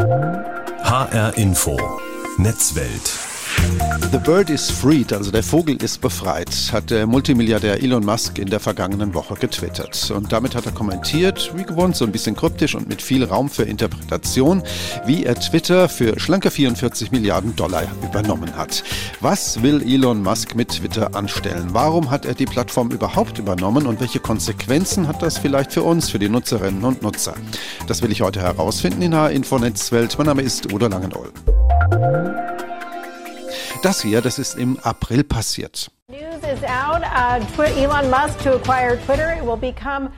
HR 0.00 1.36
Info. 1.36 1.76
Netzwelt. 2.38 3.31
The 4.12 4.18
bird 4.18 4.50
is 4.50 4.70
freed, 4.70 5.12
also 5.12 5.30
der 5.30 5.42
Vogel 5.42 5.82
ist 5.82 6.02
befreit, 6.02 6.50
hat 6.70 6.90
der 6.90 7.06
Multimilliardär 7.06 7.82
Elon 7.82 8.04
Musk 8.04 8.38
in 8.38 8.50
der 8.50 8.60
vergangenen 8.60 9.14
Woche 9.14 9.34
getwittert. 9.34 10.10
Und 10.10 10.32
damit 10.32 10.54
hat 10.54 10.66
er 10.66 10.72
kommentiert, 10.72 11.50
wie 11.56 11.62
gewohnt, 11.62 11.96
so 11.96 12.04
ein 12.04 12.12
bisschen 12.12 12.36
kryptisch 12.36 12.74
und 12.74 12.88
mit 12.88 13.00
viel 13.00 13.24
Raum 13.24 13.48
für 13.48 13.62
Interpretation, 13.62 14.62
wie 15.06 15.24
er 15.24 15.34
Twitter 15.36 15.88
für 15.88 16.20
schlanke 16.20 16.50
44 16.50 17.10
Milliarden 17.10 17.56
Dollar 17.56 17.84
übernommen 18.02 18.54
hat. 18.54 18.84
Was 19.20 19.62
will 19.62 19.82
Elon 19.82 20.22
Musk 20.22 20.54
mit 20.54 20.68
Twitter 20.68 21.14
anstellen? 21.14 21.68
Warum 21.72 22.10
hat 22.10 22.26
er 22.26 22.34
die 22.34 22.44
Plattform 22.44 22.90
überhaupt 22.90 23.38
übernommen 23.38 23.86
und 23.86 24.00
welche 24.00 24.20
Konsequenzen 24.20 25.08
hat 25.08 25.22
das 25.22 25.38
vielleicht 25.38 25.72
für 25.72 25.84
uns, 25.84 26.10
für 26.10 26.18
die 26.18 26.28
Nutzerinnen 26.28 26.84
und 26.84 27.00
Nutzer? 27.00 27.34
Das 27.86 28.02
will 28.02 28.12
ich 28.12 28.20
heute 28.20 28.42
herausfinden 28.42 29.00
in 29.00 29.14
H-Info 29.14 29.58
Netzwelt. 29.58 30.18
Mein 30.18 30.26
Name 30.26 30.42
ist 30.42 30.70
Udo 30.70 30.88
Langenohl. 30.88 31.32
Das 33.82 34.00
hier, 34.00 34.20
das 34.20 34.38
ist 34.38 34.54
im 34.56 34.78
April 34.78 35.24
passiert. 35.24 35.90
News 36.08 36.42
is 36.42 36.62
out. 36.62 37.02
Uh, 37.02 37.62
Elon 37.62 38.08
Musk 38.10 38.38
to 38.44 38.54
acquire 38.54 38.96
Twitter. 39.04 39.36
It 39.36 39.44
will 39.44 39.56
become 39.56 40.10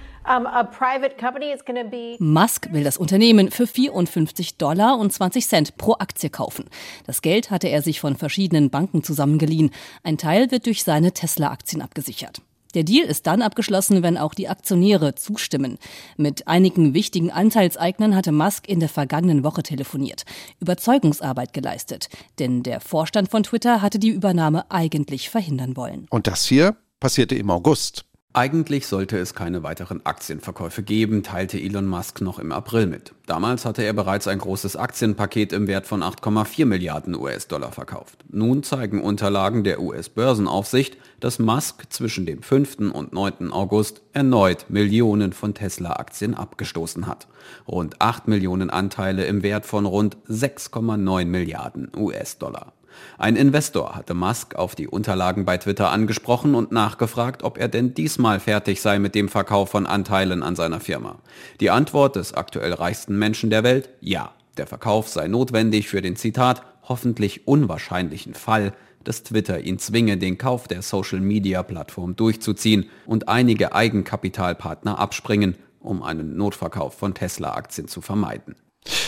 Musk 2.19 2.73
will 2.73 2.85
das 2.85 2.97
Unternehmen 2.97 3.51
für 3.51 3.67
54 3.67 4.57
Dollar 4.57 4.99
und 4.99 5.13
20 5.13 5.47
Cent 5.47 5.77
pro 5.77 5.95
Aktie 5.99 6.31
kaufen. 6.31 6.65
Das 7.07 7.21
Geld 7.21 7.51
hatte 7.51 7.69
er 7.69 7.83
sich 7.83 8.01
von 8.01 8.17
verschiedenen 8.17 8.71
Banken 8.71 9.05
zusammengeliehen. 9.05 9.71
Ein 10.03 10.17
Teil 10.17 10.51
wird 10.51 10.65
durch 10.65 10.83
seine 10.83 11.13
Tesla-Aktien 11.13 11.83
abgesichert. 11.83 12.41
Der 12.75 12.85
Deal 12.85 13.07
ist 13.07 13.27
dann 13.27 13.43
abgeschlossen, 13.43 14.03
wenn 14.03 14.19
auch 14.19 14.35
die 14.35 14.49
Aktionäre 14.49 15.15
zustimmen. 15.15 15.79
Mit 16.17 16.49
einigen 16.49 16.95
wichtigen 16.95 17.31
Anteilseignern 17.31 18.15
hatte 18.15 18.33
Musk 18.33 18.69
in 18.69 18.81
der 18.81 18.89
vergangenen 18.89 19.45
Woche 19.45 19.63
telefoniert, 19.63 20.25
Überzeugungsarbeit 20.61 21.53
geleistet, 21.53 22.09
denn 22.39 22.63
der 22.63 22.81
Vorstand 22.81 23.31
von 23.31 23.45
Twitter 23.45 23.81
hatte 23.83 23.99
die 23.99 24.11
Übernahme 24.11 24.71
eigentlich 24.71 25.31
verhindern 25.31 25.77
wollen. 25.77 26.07
Und 26.11 26.27
das 26.27 26.45
hier 26.45 26.77
passierte 27.01 27.35
im 27.35 27.51
August. 27.51 28.05
Eigentlich 28.37 28.89
sollte 28.89 29.17
es 29.17 29.33
keine 29.33 29.63
weiteren 29.63 30.05
Aktienverkäufe 30.05 30.83
geben, 30.83 31.23
teilte 31.23 31.57
Elon 31.57 31.87
Musk 31.87 32.21
noch 32.21 32.41
im 32.41 32.51
April 32.51 32.89
mit. 32.89 33.15
Damals 33.27 33.65
hatte 33.65 33.85
er 33.85 33.93
bereits 33.93 34.27
ein 34.27 34.41
großes 34.41 34.75
Aktienpaket 34.75 35.53
im 35.53 35.69
Wert 35.69 35.87
von 35.87 36.03
8,4 36.03 36.67
Milliarden 36.67 37.15
US-Dollar 37.15 37.71
verkauft. 37.71 38.25
Nun 38.29 38.65
zeigen 38.65 39.01
Unterlagen 39.01 39.63
der 39.63 39.81
US-Börsenaufsicht, 39.81 40.97
dass 41.21 41.39
Musk 41.39 41.85
zwischen 41.91 42.27
dem 42.27 42.43
5. 42.43 42.93
und 42.93 43.13
9. 43.13 43.53
August 43.53 44.03
erneut 44.13 44.67
Millionen 44.69 45.33
von 45.33 45.55
Tesla-Aktien 45.55 46.35
abgestoßen 46.35 47.07
hat. 47.07 47.29
Rund 47.69 48.01
8 48.01 48.27
Millionen 48.27 48.69
Anteile 48.69 49.27
im 49.27 49.45
Wert 49.45 49.65
von 49.65 49.87
rund 49.87 50.17
6,9 50.29 51.25
Milliarden 51.25 51.93
US-Dollar. 51.97 52.73
Ein 53.19 53.37
Investor 53.37 53.95
hatte 53.95 54.15
Musk 54.15 54.55
auf 54.55 54.75
die 54.75 54.89
Unterlagen 54.89 55.45
bei 55.45 55.59
Twitter 55.59 55.91
angesprochen 55.91 56.55
und 56.55 56.73
nachgefragt, 56.73 57.43
ob 57.43 57.59
er 57.59 57.69
denn 57.69 57.95
diesmal 57.95 58.41
fertig 58.41 58.81
sei 58.81 58.99
mit 58.99 59.15
dem 59.15 59.29
Verkauf 59.29 59.71
von 59.71 59.87
Anteilen 59.87 60.43
an 60.43 60.57
seiner 60.57 60.81
Firma. 60.81 61.19
Die 61.61 61.71
Antwort 61.71 62.17
des 62.17 62.35
aktuell 62.35 62.73
reichsten 62.73 63.19
Menschen 63.19 63.51
der 63.51 63.63
Welt? 63.63 63.91
Ja. 64.01 64.33
Der 64.57 64.69
Verkauf 64.69 65.09
sei 65.09 65.27
notwendig 65.27 65.89
für 65.89 66.01
den 66.01 66.15
Zitat 66.15 66.63
hoffentlich 66.89 67.49
unwahrscheinlichen 67.49 68.35
Fall, 68.35 68.73
dass 69.03 69.23
Twitter 69.23 69.61
ihn 69.61 69.79
zwinge, 69.79 70.17
den 70.17 70.39
Kauf 70.39 70.69
der 70.69 70.83
Social-Media-Plattform 70.83 72.17
durchzuziehen 72.17 72.89
und 73.07 73.29
einige 73.29 73.75
Eigenkapitalpartner 73.75 74.99
abspringen, 74.99 75.57
um 75.81 76.03
einen 76.03 76.37
Notverkauf 76.37 76.95
von 76.95 77.15
Tesla-Aktien 77.15 77.89
zu 77.89 78.01
vermeiden. 78.01 78.57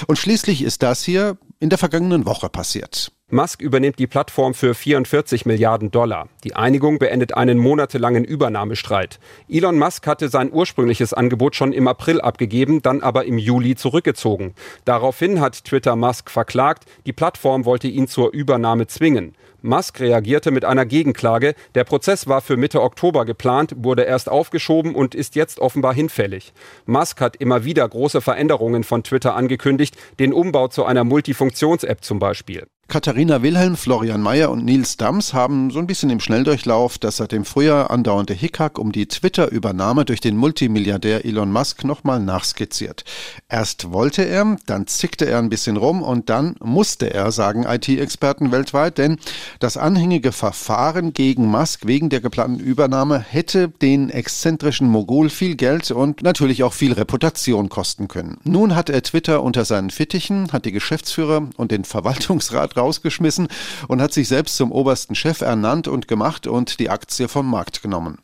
Und 0.07 0.19
schließlich 0.19 0.63
ist 0.63 0.83
das 0.83 1.03
hier 1.03 1.39
in 1.61 1.71
der 1.71 1.79
vergangenen 1.79 2.27
Woche 2.27 2.49
passiert. 2.49 3.13
Musk 3.29 3.61
übernimmt 3.61 3.99
die 3.99 4.07
Plattform 4.07 4.55
für 4.55 4.73
44 4.73 5.47
Milliarden 5.47 5.91
Dollar. 5.91 6.29
Die 6.45 6.55
Einigung 6.55 7.01
beendet 7.01 7.37
einen 7.37 7.59
monatelangen 7.59 8.23
Übernahmestreit. 8.23 9.19
Elon 9.49 9.81
Musk 9.81 10.07
hatte 10.07 10.29
sein 10.29 10.53
ursprüngliches 10.53 11.13
Angebot 11.13 11.57
schon 11.57 11.73
im 11.73 11.89
April 11.89 12.21
abgegeben, 12.21 12.83
dann 12.83 13.01
aber 13.01 13.25
im 13.25 13.37
Juli 13.37 13.75
zurückgezogen. 13.75 14.55
Daraufhin 14.85 15.41
hat 15.41 15.65
Twitter 15.65 15.97
Musk 15.97 16.31
verklagt, 16.31 16.85
die 17.05 17.13
Plattform 17.13 17.65
wollte 17.65 17.89
ihn 17.89 18.07
zur 18.07 18.33
Übernahme 18.33 18.87
zwingen. 18.87 19.35
Musk 19.61 19.99
reagierte 19.99 20.53
mit 20.53 20.65
einer 20.65 20.87
Gegenklage. 20.87 21.57
Der 21.75 21.83
Prozess 21.83 22.29
war 22.29 22.41
für 22.41 22.57
Mitte 22.57 22.81
Oktober 22.81 23.25
geplant, 23.25 23.75
wurde 23.77 24.03
erst 24.05 24.29
aufgeschoben 24.29 24.95
und 24.95 25.17
ist 25.17 25.35
jetzt 25.35 25.59
offenbar 25.59 25.95
hinfällig. 25.95 26.53
Musk 26.85 27.21
hat 27.21 27.35
immer 27.35 27.65
wieder 27.65 27.89
große 27.89 28.21
Veränderungen 28.21 28.85
von 28.85 29.03
Twitter 29.03 29.35
angekündigt, 29.35 29.97
den 30.21 30.33
Umbau 30.33 30.69
zu 30.69 30.85
einer 30.85 31.03
Multifunktions-App 31.03 32.05
zum 32.05 32.21
Beispiel. 32.21 32.69
Katharina 32.89 33.43
Wilhelm, 33.43 33.77
Florian 33.77 34.23
Mayer 34.23 34.49
und 34.49 34.65
Nils 34.65 34.97
Dams 34.97 35.35
haben 35.35 35.73
so 35.73 35.81
ein 35.81 35.89
bisschen 35.89 36.09
im 36.09 36.21
Schnelldurchlauf 36.21 36.99
das 36.99 37.17
seit 37.17 37.33
dem 37.33 37.45
Frühjahr 37.45 37.91
andauernde 37.91 38.33
Hickhack 38.33 38.79
um 38.79 38.93
die 38.93 39.09
Twitter-Übernahme 39.09 40.05
durch 40.05 40.21
den 40.21 40.37
Multimilliardär 40.37 41.25
Elon 41.25 41.51
Musk 41.51 41.83
nochmal 41.83 42.21
nachskizziert. 42.21 43.05
Erst 43.49 43.91
wollte 43.91 44.23
er, 44.23 44.57
dann 44.67 44.87
zickte 44.87 45.27
er 45.27 45.41
ein 45.41 45.49
bisschen 45.49 45.77
rum 45.77 46.01
und 46.01 46.31
dann 46.31 46.55
musste 46.61 47.13
er, 47.13 47.33
sagen 47.33 47.65
IT-Experten 47.65 48.53
weltweit, 48.53 48.99
denn 48.99 49.19
das 49.59 49.77
anhängige 49.77 50.31
Verfahren 50.31 51.13
gegen 51.13 51.49
Musk 51.49 51.87
wegen 51.87 52.09
der 52.09 52.21
geplanten 52.21 52.61
Übernahme 52.61 53.19
hätte 53.19 53.69
den 53.69 54.11
exzentrischen 54.11 54.89
Mogul 54.89 55.29
viel 55.29 55.57
Geld 55.57 55.91
und 55.91 56.23
natürlich 56.23 56.63
auch 56.63 56.73
viel 56.73 56.93
Reputation 56.93 57.69
kosten 57.69 58.07
können. 58.07 58.39
Nun 58.45 58.77
hat 58.77 58.91
er 58.91 59.03
Twitter 59.03 59.43
unter 59.43 59.65
seinen 59.65 59.91
Fittichen, 59.91 60.53
hat 60.53 60.65
die 60.65 60.73
Geschäftsführer 60.73 61.49
und 61.57 61.73
den 61.73 61.85
Verwaltungsrat 61.85 62.76
rausgeschmissen 62.77 63.49
und 63.89 64.03
hat 64.03 64.13
sich 64.13 64.29
selbst 64.29 64.57
zum 64.57 64.73
obersten 64.73 65.15
Chef 65.15 65.41
ernannt 65.41 65.89
und 65.89 66.09
gemacht 66.09 66.47
und 66.47 66.79
die 66.79 66.91
Aktie 66.91 67.29
vom 67.29 67.51
Markt 67.51 67.83
genommen. 67.83 68.19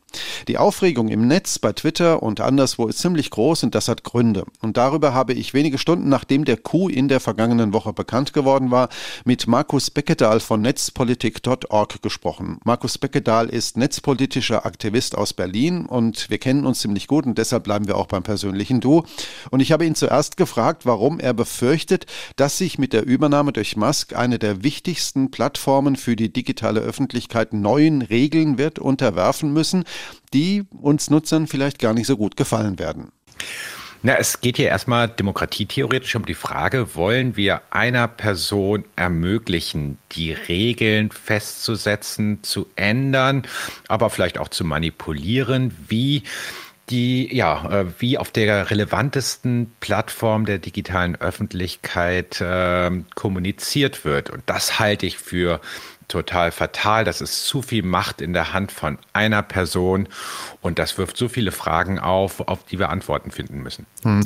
Die 0.47 0.57
Aufregung 0.57 1.07
im 1.07 1.27
Netz, 1.27 1.59
bei 1.59 1.73
Twitter 1.73 2.21
und 2.21 2.41
anderswo 2.41 2.87
ist 2.87 2.99
ziemlich 2.99 3.29
groß 3.29 3.63
und 3.63 3.75
das 3.75 3.87
hat 3.87 4.03
Gründe. 4.03 4.45
Und 4.61 4.77
darüber 4.77 5.13
habe 5.13 5.33
ich 5.33 5.53
wenige 5.53 5.77
Stunden 5.77 6.09
nachdem 6.09 6.45
der 6.45 6.57
Coup 6.57 6.89
in 6.89 7.07
der 7.07 7.19
vergangenen 7.19 7.73
Woche 7.73 7.93
bekannt 7.93 8.33
geworden 8.33 8.71
war, 8.71 8.89
mit 9.25 9.47
Markus 9.47 9.89
Beckedahl 9.89 10.39
von 10.39 10.61
netzpolitik.org 10.61 12.01
gesprochen. 12.01 12.59
Markus 12.63 12.97
Beckedahl 12.97 13.49
ist 13.49 13.77
netzpolitischer 13.77 14.65
Aktivist 14.65 15.17
aus 15.17 15.33
Berlin 15.33 15.85
und 15.85 16.29
wir 16.29 16.37
kennen 16.37 16.65
uns 16.65 16.79
ziemlich 16.79 17.07
gut 17.07 17.25
und 17.25 17.37
deshalb 17.37 17.63
bleiben 17.63 17.87
wir 17.87 17.97
auch 17.97 18.07
beim 18.07 18.23
persönlichen 18.23 18.81
Du. 18.81 19.03
Und 19.49 19.59
ich 19.59 19.71
habe 19.71 19.85
ihn 19.85 19.95
zuerst 19.95 20.37
gefragt, 20.37 20.85
warum 20.85 21.19
er 21.19 21.33
befürchtet, 21.33 22.05
dass 22.35 22.57
sich 22.57 22.77
mit 22.77 22.93
der 22.93 23.05
Übernahme 23.05 23.53
durch 23.53 23.77
Musk 23.77 24.15
eine 24.15 24.39
der 24.39 24.63
wichtigsten 24.63 25.31
Plattformen 25.31 25.95
für 25.95 26.15
die 26.15 26.31
digitale 26.31 26.79
Öffentlichkeit 26.81 27.53
neuen 27.53 28.01
Regeln 28.01 28.57
wird 28.57 28.79
unterwerfen 28.79 29.53
müssen, 29.53 29.85
die 30.33 30.63
uns 30.81 31.09
Nutzern 31.09 31.47
vielleicht 31.47 31.79
gar 31.79 31.93
nicht 31.93 32.07
so 32.07 32.17
gut 32.17 32.37
gefallen 32.37 32.79
werden. 32.79 33.11
Na, 34.05 34.17
es 34.17 34.41
geht 34.41 34.57
hier 34.57 34.67
erstmal 34.67 35.07
demokratietheoretisch 35.07 36.17
um 36.17 36.25
die 36.25 36.33
Frage, 36.33 36.93
wollen 36.95 37.37
wir 37.37 37.61
einer 37.69 38.09
Person 38.09 38.83
ermöglichen, 38.97 39.97
die 40.11 40.33
Regeln 40.33 41.09
festzusetzen, 41.09 42.43
zu 42.43 42.67
ändern, 42.75 43.43
aber 43.87 44.09
vielleicht 44.09 44.39
auch 44.39 44.49
zu 44.49 44.65
manipulieren, 44.65 45.73
wie 45.87 46.23
die 46.89 47.33
ja 47.33 47.69
äh, 47.71 47.85
wie 47.99 48.17
auf 48.17 48.29
der 48.29 48.69
relevantesten 48.69 49.71
Plattform 49.79 50.45
der 50.45 50.57
digitalen 50.57 51.15
Öffentlichkeit 51.15 52.41
äh, 52.41 52.91
kommuniziert 53.15 54.03
wird. 54.03 54.29
Und 54.29 54.43
das 54.47 54.79
halte 54.79 55.05
ich 55.05 55.17
für 55.17 55.61
total 56.13 56.51
fatal. 56.51 57.03
Das 57.03 57.21
ist 57.21 57.45
zu 57.45 57.63
viel 57.63 57.83
Macht 57.83 58.21
in 58.21 58.33
der 58.33 58.53
Hand 58.53 58.71
von 58.71 58.99
einer 59.13 59.41
Person 59.41 60.07
und 60.61 60.77
das 60.77 60.97
wirft 60.99 61.17
so 61.17 61.27
viele 61.27 61.51
Fragen 61.51 61.97
auf, 61.97 62.39
auf 62.47 62.63
die 62.65 62.77
wir 62.77 62.89
Antworten 62.89 63.31
finden 63.31 63.63
müssen. 63.63 63.87
Hm. 64.03 64.23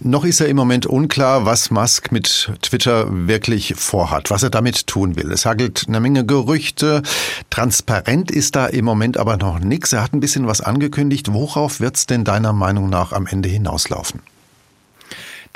Noch 0.00 0.24
ist 0.24 0.40
ja 0.40 0.46
im 0.46 0.56
Moment 0.56 0.86
unklar, 0.86 1.46
was 1.46 1.70
Musk 1.70 2.10
mit 2.10 2.50
Twitter 2.60 3.06
wirklich 3.08 3.74
vorhat, 3.76 4.30
was 4.30 4.42
er 4.42 4.50
damit 4.50 4.88
tun 4.88 5.14
will. 5.14 5.30
Es 5.30 5.46
hagelt 5.46 5.84
eine 5.86 6.00
Menge 6.00 6.26
Gerüchte. 6.26 7.02
Transparent 7.50 8.32
ist 8.32 8.56
da 8.56 8.66
im 8.66 8.84
Moment 8.84 9.16
aber 9.16 9.36
noch 9.36 9.60
nichts. 9.60 9.92
Er 9.92 10.02
hat 10.02 10.12
ein 10.12 10.20
bisschen 10.20 10.48
was 10.48 10.60
angekündigt. 10.60 11.32
Worauf 11.32 11.78
wird 11.78 11.96
es 11.96 12.06
denn 12.06 12.24
deiner 12.24 12.52
Meinung 12.52 12.90
nach 12.90 13.12
am 13.12 13.26
Ende 13.26 13.48
hinauslaufen? 13.48 14.20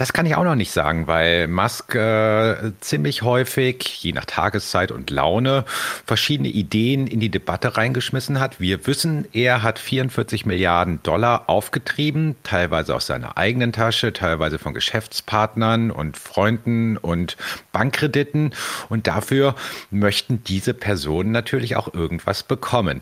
Das 0.03 0.13
kann 0.13 0.27
ich 0.27 0.35
auch 0.35 0.43
noch 0.43 0.57
nicht 0.57 0.73
sagen, 0.73 1.07
weil 1.07 1.47
Musk 1.47 1.95
äh, 1.95 2.73
ziemlich 2.81 3.23
häufig, 3.23 4.03
je 4.03 4.11
nach 4.11 4.25
Tageszeit 4.25 4.91
und 4.91 5.11
Laune, 5.11 5.65
verschiedene 6.05 6.49
Ideen 6.49 7.07
in 7.07 7.21
die 7.21 7.29
Debatte 7.29 7.77
reingeschmissen 7.77 8.41
hat. 8.41 8.59
Wir 8.59 8.85
wissen, 8.89 9.29
er 9.33 9.63
hat 9.63 9.79
44 9.79 10.45
Milliarden 10.45 11.01
Dollar 11.05 11.49
aufgetrieben, 11.49 12.35
teilweise 12.43 12.97
aus 12.97 13.07
seiner 13.07 13.39
eigenen 13.39 13.73
Tasche, 13.73 14.13
teilweise 14.13 14.59
von 14.59 14.75
Geschäftspartnern 14.75 15.93
und 15.93 16.17
Freunden 16.17 16.97
und 16.97 17.37
Bankkrediten. 17.71 18.55
Und 18.89 19.07
dafür 19.07 19.55
möchten 19.93 20.43
diese 20.43 20.75
Personen 20.75 21.31
natürlich 21.31 21.77
auch 21.77 21.95
irgendwas 21.95 22.43
bekommen. 22.43 22.99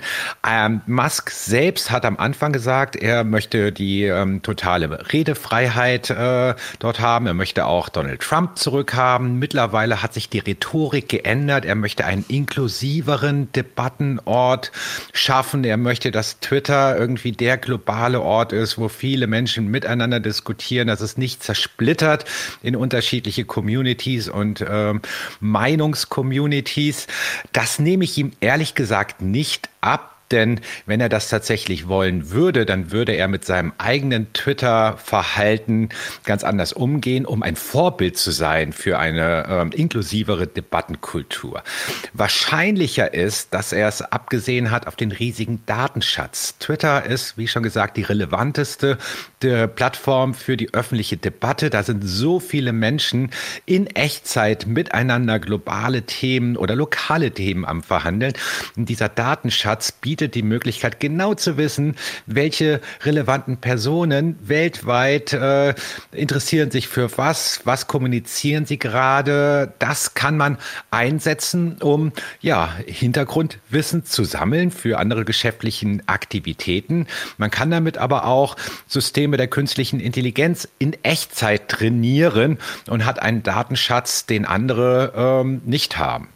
Ähm, 0.47 0.83
Musk 0.87 1.31
selbst 1.31 1.91
hat 1.91 2.05
am 2.05 2.19
Anfang 2.19 2.53
gesagt, 2.53 2.95
er 2.95 3.25
möchte 3.25 3.73
die 3.73 4.05
ähm, 4.05 4.43
totale 4.43 5.11
Redefreiheit 5.15 6.11
äh, 6.11 6.55
dort 6.79 6.90
dort 6.91 7.01
haben. 7.01 7.27
Er 7.27 7.35
möchte 7.35 7.67
auch 7.67 7.89
Donald 7.89 8.21
Trump 8.21 8.59
zurückhaben. 8.59 9.39
Mittlerweile 9.39 10.03
hat 10.03 10.13
sich 10.13 10.29
die 10.29 10.41
Rhetorik 10.41 11.09
geändert. 11.09 11.65
Er 11.65 11.77
möchte 11.77 12.05
einen 12.05 12.25
inklusiveren 12.27 13.53
Debattenort 13.53 14.73
schaffen. 15.13 15.63
Er 15.63 15.77
möchte, 15.77 16.11
dass 16.11 16.41
Twitter 16.41 16.99
irgendwie 16.99 17.31
der 17.31 17.59
globale 17.59 18.21
Ort 18.21 18.53
ist, 18.53 18.77
wo 18.77 18.89
viele 18.89 19.29
Menschen 19.29 19.69
miteinander 19.69 20.19
diskutieren, 20.19 20.89
dass 20.89 21.01
es 21.01 21.17
nicht 21.17 21.45
zersplittert 21.45 22.25
in 22.61 22.75
unterschiedliche 22.75 23.45
Communities 23.45 24.29
und 24.29 24.65
ähm, 24.69 25.01
Meinungscommunities. 25.39 27.07
Das 27.53 27.79
nehme 27.79 28.03
ich 28.03 28.19
ihm 28.19 28.33
ehrlich 28.41 28.75
gesagt 28.75 29.23
nicht 29.23 29.69
ab. 29.81 30.17
Denn 30.31 30.61
wenn 30.87 31.01
er 31.01 31.09
das 31.09 31.29
tatsächlich 31.29 31.89
wollen 31.89 32.31
würde, 32.31 32.67
dann 32.67 32.93
würde 32.93 33.13
er 33.13 33.29
mit 33.29 33.45
seinem 33.45 33.73
eigenen 33.79 34.33
Twitter-Verhalten 34.33 35.89
ganz 36.25 36.45
anders 36.45 36.73
umgehen, 36.73 37.27
um 37.27 37.43
ein 37.43 37.57
Vorbild 37.57 38.17
zu 38.17 38.31
sein 38.31 38.73
für 38.73 38.99
eine 38.99 39.47
ähm, 39.49 39.73
inklusivere 39.73 40.47
Debattenkultur. 40.47 41.63
Wahrscheinlicher 42.13 43.13
ist, 43.13 43.55
dass 43.55 43.73
er 43.73 43.89
es 43.89 44.03
abgesehen 44.03 44.71
hat 44.71 44.87
auf 44.87 44.97
den 44.97 45.13
riesigen 45.13 45.63
Datenschatz. 45.67 46.57
Twitter 46.59 47.05
ist, 47.05 47.37
wie 47.37 47.49
schon 47.49 47.63
gesagt, 47.63 47.97
die 47.97 48.03
relevanteste 48.03 48.99
die 49.43 49.67
Plattform 49.69 50.35
für 50.35 50.57
die 50.57 50.75
öffentliche 50.75 51.17
Debatte. 51.17 51.71
Da 51.71 51.83
sind 51.83 52.03
so 52.03 52.41
viele 52.41 52.73
Menschen 52.73 53.31
in 53.65 53.87
Echtzeit 53.87 54.67
miteinander 54.67 55.39
globale 55.39 56.03
Themen 56.03 56.57
oder 56.57 56.75
lokale 56.77 57.31
Themen 57.31 57.65
am 57.65 57.83
Verhandeln. 57.83 58.35
Und 58.77 58.89
dieser 58.89 59.09
Datenschatz 59.09 59.93
bietet 59.93 60.20
die 60.29 60.43
Möglichkeit, 60.43 61.01
genau 61.01 61.35
zu 61.35 61.57
wissen, 61.57 61.97
welche 62.27 62.81
relevanten 63.03 63.59
Personen 63.59 64.39
weltweit 64.43 65.33
äh, 65.33 65.75
interessieren 66.13 66.71
sich 66.71 66.89
für 66.89 67.17
was, 67.17 67.61
was 67.65 67.87
kommunizieren 67.87 68.67
sie 68.67 68.79
gerade. 68.79 69.73
Das 69.79 70.15
kann 70.15 70.37
man 70.37 70.59
einsetzen, 70.91 71.77
um 71.81 72.13
ja, 72.41 72.75
Hintergrundwissen 72.87 74.05
zu 74.05 74.25
sammeln 74.25 74.71
für 74.71 74.99
andere 74.99 75.25
geschäftlichen 75.25 76.03
Aktivitäten. 76.07 77.07
Man 77.39 77.51
kann 77.51 77.71
damit 77.71 77.97
aber 77.99 78.25
auch 78.25 78.57
Systeme 78.87 79.31
Systeme 79.31 79.37
der 79.37 79.49
künstlichen 79.49 80.01
Intelligenz 80.01 80.67
in 80.79 80.97
Echtzeit 81.03 81.69
trainieren 81.69 82.59
und 82.89 83.05
hat 83.05 83.21
einen 83.21 83.43
Datenschatz, 83.43 84.25
den 84.25 84.47
andere 84.47 85.13
ähm, 85.15 85.63
nicht 85.67 85.99
haben. 85.99 86.29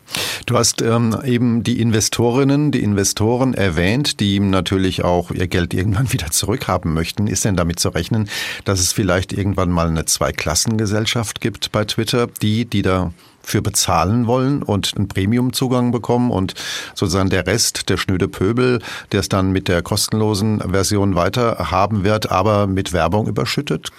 Du 0.46 0.56
hast 0.56 0.82
ähm, 0.82 1.16
eben 1.24 1.62
die 1.62 1.80
Investorinnen, 1.80 2.70
die 2.70 2.82
Investoren 2.82 3.54
erwähnt, 3.54 4.20
die 4.20 4.40
natürlich 4.40 5.02
auch 5.04 5.30
ihr 5.30 5.48
Geld 5.48 5.74
irgendwann 5.74 6.12
wieder 6.12 6.30
zurückhaben 6.30 6.92
möchten. 6.94 7.26
Ist 7.26 7.44
denn 7.44 7.56
damit 7.56 7.80
zu 7.80 7.88
rechnen, 7.90 8.28
dass 8.64 8.80
es 8.80 8.92
vielleicht 8.92 9.32
irgendwann 9.32 9.70
mal 9.70 9.88
eine 9.88 10.04
Zweiklassengesellschaft 10.04 11.40
gibt 11.40 11.72
bei 11.72 11.84
Twitter, 11.84 12.28
die, 12.42 12.64
die 12.64 12.82
da 12.82 13.12
für 13.44 13.62
bezahlen 13.62 14.26
wollen 14.26 14.62
und 14.62 14.94
einen 14.96 15.08
Premiumzugang 15.08 15.92
bekommen 15.92 16.30
und 16.30 16.54
sozusagen 16.94 17.30
der 17.30 17.46
Rest, 17.46 17.88
der 17.88 17.98
schnöde 17.98 18.26
Pöbel, 18.26 18.80
der 19.12 19.20
es 19.20 19.28
dann 19.28 19.52
mit 19.52 19.68
der 19.68 19.82
kostenlosen 19.82 20.60
Version 20.60 21.14
weiter 21.14 21.70
haben 21.70 22.04
wird, 22.04 22.30
aber 22.30 22.66
mit 22.66 22.92
Werbung 22.92 23.28
überschüttet? 23.28 23.90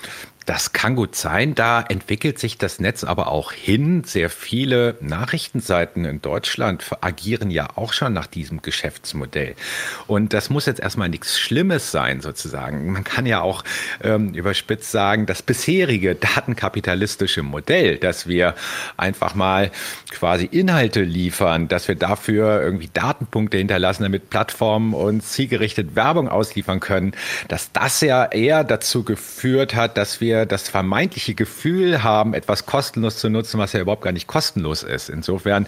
Das 0.46 0.74
kann 0.74 0.96
gut 0.96 1.16
sein. 1.16 1.56
Da 1.56 1.82
entwickelt 1.82 2.38
sich 2.38 2.60
das 2.60 2.80
Netz 2.80 3.04
aber 3.04 3.30
auch 3.30 3.52
hin. 3.52 4.04
Sehr 4.04 4.30
viele 4.30 4.96
Nachrichtenseiten 5.02 6.06
in 6.06 6.22
Deutschland 6.22 6.86
agieren 7.02 7.50
ja 7.50 7.70
auch 7.76 7.94
schon 7.94 8.14
nach 8.14 8.28
diesem 8.28 8.62
Geschäftsmodell. 8.62 9.56
Und 10.06 10.34
das 10.34 10.52
muss 10.52 10.68
jetzt 10.68 10.80
erstmal 10.80 11.10
nichts 11.10 11.40
Schlimmes 11.40 11.90
sein, 11.90 12.22
sozusagen. 12.22 12.92
Man 12.92 13.04
kann 13.04 13.26
ja 13.26 13.42
auch 13.42 13.64
ähm, 14.04 14.36
überspitzt 14.36 14.92
sagen, 14.92 15.26
das 15.26 15.42
bisherige 15.42 16.14
datenkapitalistische 16.14 17.42
Modell, 17.42 17.98
dass 17.98 18.28
wir 18.28 18.54
einfach 18.98 19.34
mal 19.34 19.72
quasi 20.12 20.46
Inhalte 20.46 21.02
liefern, 21.02 21.68
dass 21.68 21.88
wir 21.88 21.96
dafür 21.96 22.62
irgendwie 22.62 22.90
Datenpunkte 22.94 23.58
hinterlassen, 23.58 24.04
damit 24.04 24.30
Plattformen 24.30 24.94
uns 24.94 25.32
zielgerichtet 25.32 25.96
Werbung 25.96 26.30
ausliefern 26.30 26.80
können, 26.80 27.14
dass 27.48 27.72
das 27.72 28.02
ja 28.02 28.26
eher 28.26 28.64
dazu 28.64 29.04
geführt 29.04 29.74
hat, 29.74 29.98
dass 29.98 30.22
wir 30.22 30.35
wir 30.36 30.46
das 30.46 30.70
vermeintliche 30.70 31.34
Gefühl 31.34 32.04
haben, 32.04 32.34
etwas 32.34 32.66
kostenlos 32.66 33.18
zu 33.18 33.30
nutzen, 33.30 33.60
was 33.60 33.74
ja 33.74 33.80
überhaupt 33.80 34.04
gar 34.04 34.12
nicht 34.12 34.28
kostenlos 34.28 34.84
ist. 34.84 35.10
Insofern 35.10 35.68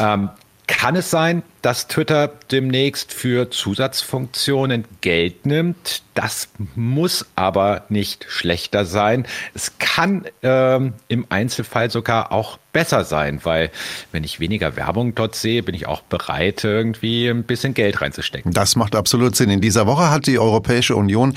ähm, 0.00 0.30
kann 0.66 0.96
es 0.96 1.10
sein, 1.10 1.42
dass 1.62 1.86
Twitter 1.86 2.32
demnächst 2.50 3.12
für 3.12 3.50
Zusatzfunktionen 3.50 4.84
Geld 5.00 5.46
nimmt. 5.46 6.02
Das 6.16 6.48
muss 6.74 7.26
aber 7.34 7.84
nicht 7.90 8.24
schlechter 8.26 8.86
sein. 8.86 9.26
Es 9.52 9.78
kann 9.78 10.24
ähm, 10.42 10.94
im 11.08 11.26
Einzelfall 11.28 11.90
sogar 11.90 12.32
auch 12.32 12.58
besser 12.72 13.04
sein, 13.04 13.40
weil 13.42 13.70
wenn 14.12 14.24
ich 14.24 14.40
weniger 14.40 14.76
Werbung 14.76 15.14
dort 15.14 15.34
sehe, 15.34 15.62
bin 15.62 15.74
ich 15.74 15.86
auch 15.86 16.00
bereit, 16.00 16.64
irgendwie 16.64 17.28
ein 17.28 17.44
bisschen 17.44 17.74
Geld 17.74 18.00
reinzustecken. 18.00 18.52
Das 18.52 18.76
macht 18.76 18.96
absolut 18.96 19.36
Sinn. 19.36 19.50
In 19.50 19.60
dieser 19.60 19.86
Woche 19.86 20.10
hat 20.10 20.26
die 20.26 20.38
Europäische 20.38 20.96
Union 20.96 21.34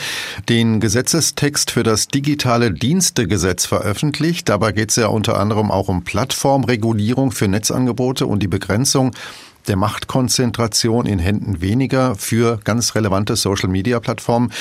den 0.48 0.80
Gesetzestext 0.80 1.72
für 1.72 1.84
das 1.84 2.08
digitale 2.08 2.72
Dienstegesetz 2.72 3.66
veröffentlicht. 3.66 4.48
Dabei 4.48 4.72
geht 4.72 4.92
es 4.92 4.96
ja 4.96 5.08
unter 5.08 5.38
anderem 5.38 5.72
auch 5.72 5.90
um 5.90 6.06
Plattformregulierung 6.06 7.31
für 7.31 7.50
Netzangebote 7.50 8.26
und 8.28 8.42
die 8.42 8.48
Begrenzung 8.48 9.12
der 9.69 9.77
Machtkonzentration 9.77 11.06
in 11.06 11.19
Händen 11.19 11.62
weniger 11.62 12.16
für 12.16 12.60
ganz 12.63 12.95
relevante 12.95 13.36
Social-Media-Plattformen. 13.36 14.51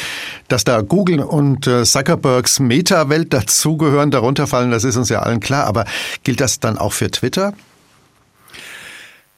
Dass 0.49 0.65
da 0.65 0.83
Google 0.83 1.21
und 1.21 1.67
äh, 1.67 1.85
Zuckerbergs 1.85 2.61
Meta-Welt 2.61 3.33
dazugehören, 3.33 4.11
darunter 4.11 4.47
fallen, 4.47 4.71
das 4.71 4.85
ist 4.85 4.97
uns 4.97 5.09
ja 5.09 5.21
allen 5.21 5.41
klar. 5.41 5.67
Aber 5.67 5.85
gilt 6.23 6.41
das 6.41 6.61
dann 6.61 6.79
auch 6.79 6.93
für 6.93 7.11
Twitter? 7.11 7.55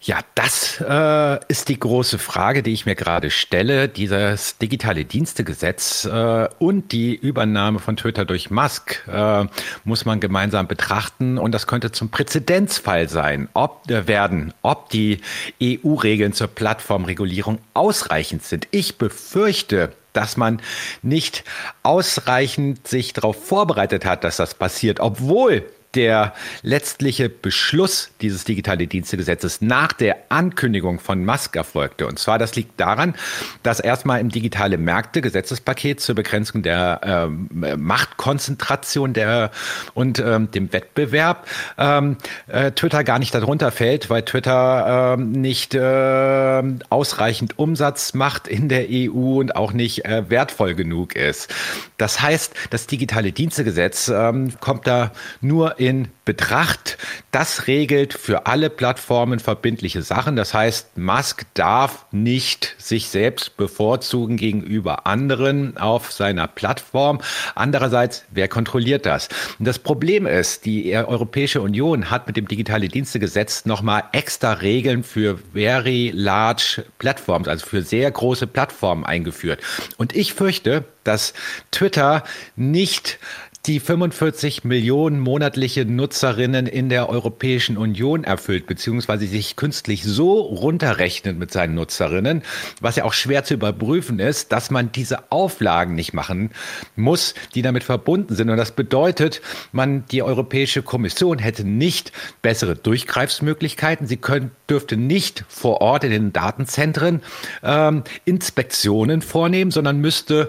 Ja, 0.02 0.20
das 0.34 0.80
äh, 0.80 1.38
ist 1.48 1.68
die 1.68 1.78
große 1.78 2.18
Frage, 2.18 2.62
die 2.62 2.72
ich 2.72 2.86
mir 2.86 2.94
gerade 2.94 3.30
stelle. 3.30 3.86
Dieses 3.86 4.56
digitale 4.56 5.04
Dienstegesetz 5.04 6.06
äh, 6.06 6.48
und 6.58 6.92
die 6.92 7.14
Übernahme 7.14 7.80
von 7.80 7.98
Twitter 7.98 8.24
durch 8.24 8.50
Musk 8.50 9.06
äh, 9.06 9.44
muss 9.84 10.06
man 10.06 10.18
gemeinsam 10.18 10.66
betrachten 10.68 11.36
und 11.36 11.52
das 11.52 11.66
könnte 11.66 11.92
zum 11.92 12.08
Präzedenzfall 12.08 13.10
sein, 13.10 13.50
ob 13.52 13.90
äh, 13.90 14.08
werden, 14.08 14.54
ob 14.62 14.88
die 14.88 15.20
EU-Regeln 15.62 16.32
zur 16.32 16.48
Plattformregulierung 16.48 17.58
ausreichend 17.74 18.42
sind. 18.42 18.68
Ich 18.70 18.96
befürchte, 18.96 19.92
dass 20.14 20.38
man 20.38 20.62
nicht 21.02 21.44
ausreichend 21.82 22.88
sich 22.88 23.12
darauf 23.12 23.44
vorbereitet 23.44 24.06
hat, 24.06 24.24
dass 24.24 24.38
das 24.38 24.54
passiert, 24.54 24.98
obwohl 24.98 25.66
der 25.94 26.34
letztliche 26.62 27.28
Beschluss 27.28 28.10
dieses 28.20 28.44
digitale 28.44 28.86
Dienstegesetzes 28.86 29.60
nach 29.60 29.92
der 29.92 30.16
Ankündigung 30.28 31.00
von 31.00 31.24
Musk 31.24 31.56
erfolgte. 31.56 32.06
Und 32.06 32.18
zwar, 32.18 32.38
das 32.38 32.54
liegt 32.54 32.78
daran, 32.78 33.14
dass 33.62 33.80
erstmal 33.80 34.20
im 34.20 34.28
digitale 34.28 34.78
Märkte 34.78 35.20
Gesetzespaket 35.20 36.00
zur 36.00 36.14
Begrenzung 36.14 36.62
der 36.62 37.00
ähm, 37.02 37.48
Machtkonzentration 37.78 39.12
der, 39.12 39.50
und 39.94 40.18
ähm, 40.20 40.50
dem 40.50 40.72
Wettbewerb 40.72 41.46
ähm, 41.78 42.16
äh, 42.46 42.70
Twitter 42.72 43.02
gar 43.02 43.18
nicht 43.18 43.34
darunter 43.34 43.72
fällt, 43.72 44.10
weil 44.10 44.22
Twitter 44.22 45.16
ähm, 45.18 45.32
nicht 45.32 45.74
äh, 45.74 46.62
ausreichend 46.88 47.58
Umsatz 47.58 48.14
macht 48.14 48.46
in 48.46 48.68
der 48.68 48.86
EU 48.90 49.40
und 49.40 49.56
auch 49.56 49.72
nicht 49.72 50.04
äh, 50.04 50.30
wertvoll 50.30 50.74
genug 50.74 51.16
ist. 51.16 51.52
Das 51.96 52.20
heißt, 52.22 52.54
das 52.70 52.86
digitale 52.86 53.32
Dienstegesetz 53.32 54.08
ähm, 54.08 54.52
kommt 54.60 54.86
da 54.86 55.12
nur 55.40 55.79
in 55.80 56.08
Betracht. 56.26 56.98
Das 57.32 57.66
regelt 57.66 58.12
für 58.12 58.46
alle 58.46 58.68
Plattformen 58.68 59.40
verbindliche 59.40 60.02
Sachen. 60.02 60.36
Das 60.36 60.52
heißt, 60.52 60.98
Musk 60.98 61.46
darf 61.54 62.04
nicht 62.12 62.74
sich 62.76 63.08
selbst 63.08 63.56
bevorzugen 63.56 64.36
gegenüber 64.36 65.06
anderen 65.06 65.78
auf 65.78 66.12
seiner 66.12 66.46
Plattform. 66.48 67.20
Andererseits, 67.54 68.24
wer 68.30 68.46
kontrolliert 68.46 69.06
das? 69.06 69.30
Und 69.58 69.64
das 69.64 69.78
Problem 69.78 70.26
ist, 70.26 70.66
die 70.66 70.94
Europäische 70.94 71.62
Union 71.62 72.10
hat 72.10 72.26
mit 72.26 72.36
dem 72.36 72.46
digitale 72.46 72.88
Dienstegesetz 72.88 73.64
nochmal 73.64 74.04
extra 74.12 74.52
Regeln 74.52 75.02
für 75.02 75.38
very 75.54 76.12
large 76.14 76.84
Platforms, 76.98 77.48
also 77.48 77.64
für 77.64 77.80
sehr 77.80 78.10
große 78.10 78.46
Plattformen 78.46 79.06
eingeführt. 79.06 79.60
Und 79.96 80.14
ich 80.14 80.34
fürchte, 80.34 80.84
dass 81.04 81.32
Twitter 81.70 82.22
nicht 82.56 83.18
die 83.66 83.78
45 83.78 84.64
Millionen 84.64 85.20
monatliche 85.20 85.84
Nutzerinnen 85.84 86.66
in 86.66 86.88
der 86.88 87.10
Europäischen 87.10 87.76
Union 87.76 88.24
erfüllt, 88.24 88.66
beziehungsweise 88.66 89.26
sich 89.26 89.56
künstlich 89.56 90.02
so 90.02 90.40
runterrechnet 90.40 91.38
mit 91.38 91.52
seinen 91.52 91.74
Nutzerinnen, 91.74 92.42
was 92.80 92.96
ja 92.96 93.04
auch 93.04 93.12
schwer 93.12 93.44
zu 93.44 93.54
überprüfen 93.54 94.18
ist, 94.18 94.52
dass 94.52 94.70
man 94.70 94.92
diese 94.92 95.30
Auflagen 95.30 95.94
nicht 95.94 96.14
machen 96.14 96.50
muss, 96.96 97.34
die 97.54 97.60
damit 97.60 97.84
verbunden 97.84 98.34
sind. 98.34 98.48
Und 98.48 98.56
das 98.56 98.72
bedeutet, 98.72 99.42
man, 99.72 100.04
die 100.10 100.22
Europäische 100.22 100.82
Kommission 100.82 101.38
hätte 101.38 101.64
nicht 101.64 102.12
bessere 102.40 102.76
Durchgreifsmöglichkeiten. 102.76 104.06
Sie 104.06 104.16
können, 104.16 104.52
dürfte 104.70 104.96
nicht 104.96 105.44
vor 105.48 105.82
Ort 105.82 106.04
in 106.04 106.12
den 106.12 106.32
Datenzentren 106.32 107.22
ähm, 107.62 108.04
Inspektionen 108.24 109.20
vornehmen, 109.20 109.70
sondern 109.70 109.98
müsste 110.00 110.48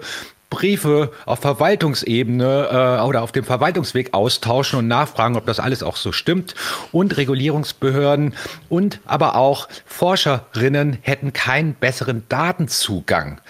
Briefe 0.52 1.10
auf 1.24 1.38
Verwaltungsebene 1.38 2.98
äh, 3.00 3.02
oder 3.06 3.22
auf 3.22 3.32
dem 3.32 3.42
Verwaltungsweg 3.42 4.12
austauschen 4.12 4.78
und 4.78 4.86
nachfragen, 4.86 5.36
ob 5.36 5.46
das 5.46 5.58
alles 5.58 5.82
auch 5.82 5.96
so 5.96 6.12
stimmt. 6.12 6.54
Und 6.92 7.16
Regulierungsbehörden 7.16 8.34
und 8.68 9.00
aber 9.06 9.36
auch 9.36 9.66
Forscherinnen 9.86 10.98
hätten 11.00 11.32
keinen 11.32 11.72
besseren 11.72 12.24
Datenzugang 12.28 13.40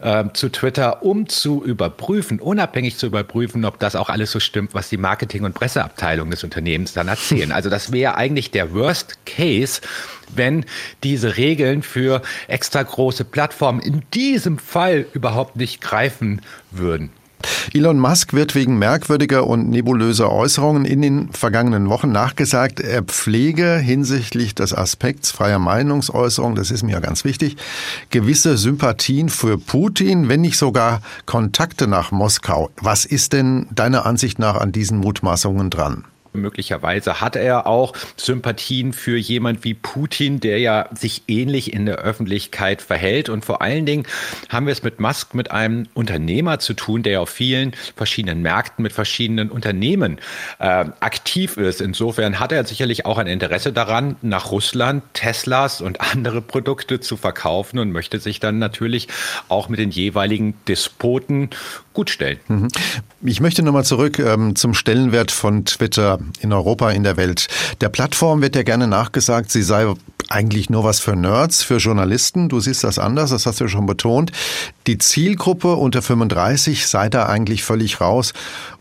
äh, 0.00 0.24
zu 0.32 0.48
Twitter, 0.48 1.02
um 1.02 1.28
zu 1.28 1.62
überprüfen, 1.64 2.40
unabhängig 2.40 2.96
zu 2.96 3.06
überprüfen, 3.06 3.64
ob 3.64 3.78
das 3.78 3.96
auch 3.96 4.08
alles 4.08 4.30
so 4.30 4.40
stimmt, 4.40 4.74
was 4.74 4.88
die 4.88 4.96
Marketing- 4.96 5.44
und 5.44 5.54
Presseabteilung 5.54 6.30
des 6.30 6.44
Unternehmens 6.44 6.92
dann 6.92 7.08
erzählen. 7.08 7.52
Also 7.52 7.70
das 7.70 7.92
wäre 7.92 8.16
eigentlich 8.16 8.50
der 8.50 8.72
Worst 8.74 9.18
Case, 9.26 9.80
wenn 10.34 10.64
diese 11.02 11.36
Regeln 11.36 11.82
für 11.82 12.22
extra 12.48 12.82
große 12.82 13.24
Plattformen 13.24 13.80
in 13.80 14.02
diesem 14.14 14.58
Fall 14.58 15.06
überhaupt 15.12 15.56
nicht 15.56 15.80
greifen 15.80 16.42
würden. 16.70 17.10
Elon 17.72 17.98
Musk 17.98 18.32
wird 18.32 18.54
wegen 18.54 18.78
merkwürdiger 18.78 19.46
und 19.46 19.68
nebulöser 19.70 20.32
Äußerungen 20.32 20.84
in 20.84 21.02
den 21.02 21.32
vergangenen 21.32 21.88
Wochen 21.88 22.10
nachgesagt, 22.10 22.80
er 22.80 23.02
pflege 23.02 23.76
hinsichtlich 23.76 24.54
des 24.54 24.74
Aspekts 24.74 25.30
freier 25.30 25.58
Meinungsäußerung, 25.58 26.54
das 26.54 26.70
ist 26.70 26.82
mir 26.82 26.92
ja 26.92 27.00
ganz 27.00 27.24
wichtig, 27.24 27.56
gewisse 28.10 28.56
Sympathien 28.56 29.28
für 29.28 29.58
Putin, 29.58 30.28
wenn 30.28 30.40
nicht 30.40 30.56
sogar 30.58 31.00
Kontakte 31.26 31.86
nach 31.86 32.10
Moskau. 32.10 32.70
Was 32.80 33.04
ist 33.04 33.32
denn 33.32 33.66
deiner 33.70 34.06
Ansicht 34.06 34.38
nach 34.38 34.56
an 34.56 34.72
diesen 34.72 34.98
Mutmaßungen 34.98 35.70
dran? 35.70 36.04
Möglicherweise 36.32 37.20
hat 37.20 37.36
er 37.36 37.66
auch 37.66 37.94
Sympathien 38.16 38.92
für 38.92 39.16
jemand 39.16 39.64
wie 39.64 39.74
Putin, 39.74 40.40
der 40.40 40.58
ja 40.58 40.88
sich 40.94 41.24
ähnlich 41.28 41.72
in 41.72 41.86
der 41.86 41.96
Öffentlichkeit 41.96 42.82
verhält. 42.82 43.28
Und 43.28 43.44
vor 43.44 43.62
allen 43.62 43.86
Dingen 43.86 44.06
haben 44.48 44.66
wir 44.66 44.72
es 44.72 44.82
mit 44.82 45.00
Musk 45.00 45.34
mit 45.34 45.50
einem 45.50 45.86
Unternehmer 45.94 46.58
zu 46.58 46.74
tun, 46.74 47.02
der 47.02 47.20
auf 47.20 47.30
vielen 47.30 47.72
verschiedenen 47.96 48.42
Märkten 48.42 48.82
mit 48.82 48.92
verschiedenen 48.92 49.50
Unternehmen 49.50 50.18
äh, 50.58 50.84
aktiv 51.00 51.56
ist. 51.56 51.80
Insofern 51.80 52.38
hat 52.38 52.52
er 52.52 52.64
sicherlich 52.64 53.06
auch 53.06 53.18
ein 53.18 53.26
Interesse 53.26 53.72
daran, 53.72 54.16
nach 54.22 54.50
Russland 54.50 55.02
Teslas 55.14 55.80
und 55.80 56.00
andere 56.00 56.40
Produkte 56.42 57.00
zu 57.00 57.16
verkaufen 57.16 57.78
und 57.78 57.90
möchte 57.90 58.20
sich 58.20 58.40
dann 58.40 58.58
natürlich 58.58 59.08
auch 59.48 59.68
mit 59.68 59.80
den 59.80 59.90
jeweiligen 59.90 60.54
Despoten 60.68 61.50
gut 61.92 62.10
stellen. 62.10 62.38
Mhm. 62.48 62.68
Ich 63.22 63.40
möchte 63.40 63.62
nochmal 63.62 63.84
zurück 63.84 64.18
ähm, 64.18 64.54
zum 64.54 64.74
Stellenwert 64.74 65.30
von 65.32 65.64
Twitter 65.64 66.19
in 66.40 66.52
Europa, 66.52 66.90
in 66.90 67.04
der 67.04 67.16
Welt. 67.16 67.48
Der 67.80 67.88
Plattform 67.88 68.42
wird 68.42 68.56
ja 68.56 68.62
gerne 68.62 68.86
nachgesagt, 68.86 69.50
sie 69.50 69.62
sei 69.62 69.92
eigentlich 70.28 70.70
nur 70.70 70.84
was 70.84 71.00
für 71.00 71.16
Nerds, 71.16 71.62
für 71.62 71.78
Journalisten. 71.78 72.48
Du 72.48 72.60
siehst 72.60 72.84
das 72.84 72.98
anders, 72.98 73.30
das 73.30 73.46
hast 73.46 73.60
du 73.60 73.68
schon 73.68 73.86
betont. 73.86 74.32
Die 74.86 74.98
Zielgruppe 74.98 75.74
unter 75.74 76.02
35 76.02 76.86
sei 76.86 77.08
da 77.08 77.26
eigentlich 77.26 77.64
völlig 77.64 78.00
raus 78.00 78.32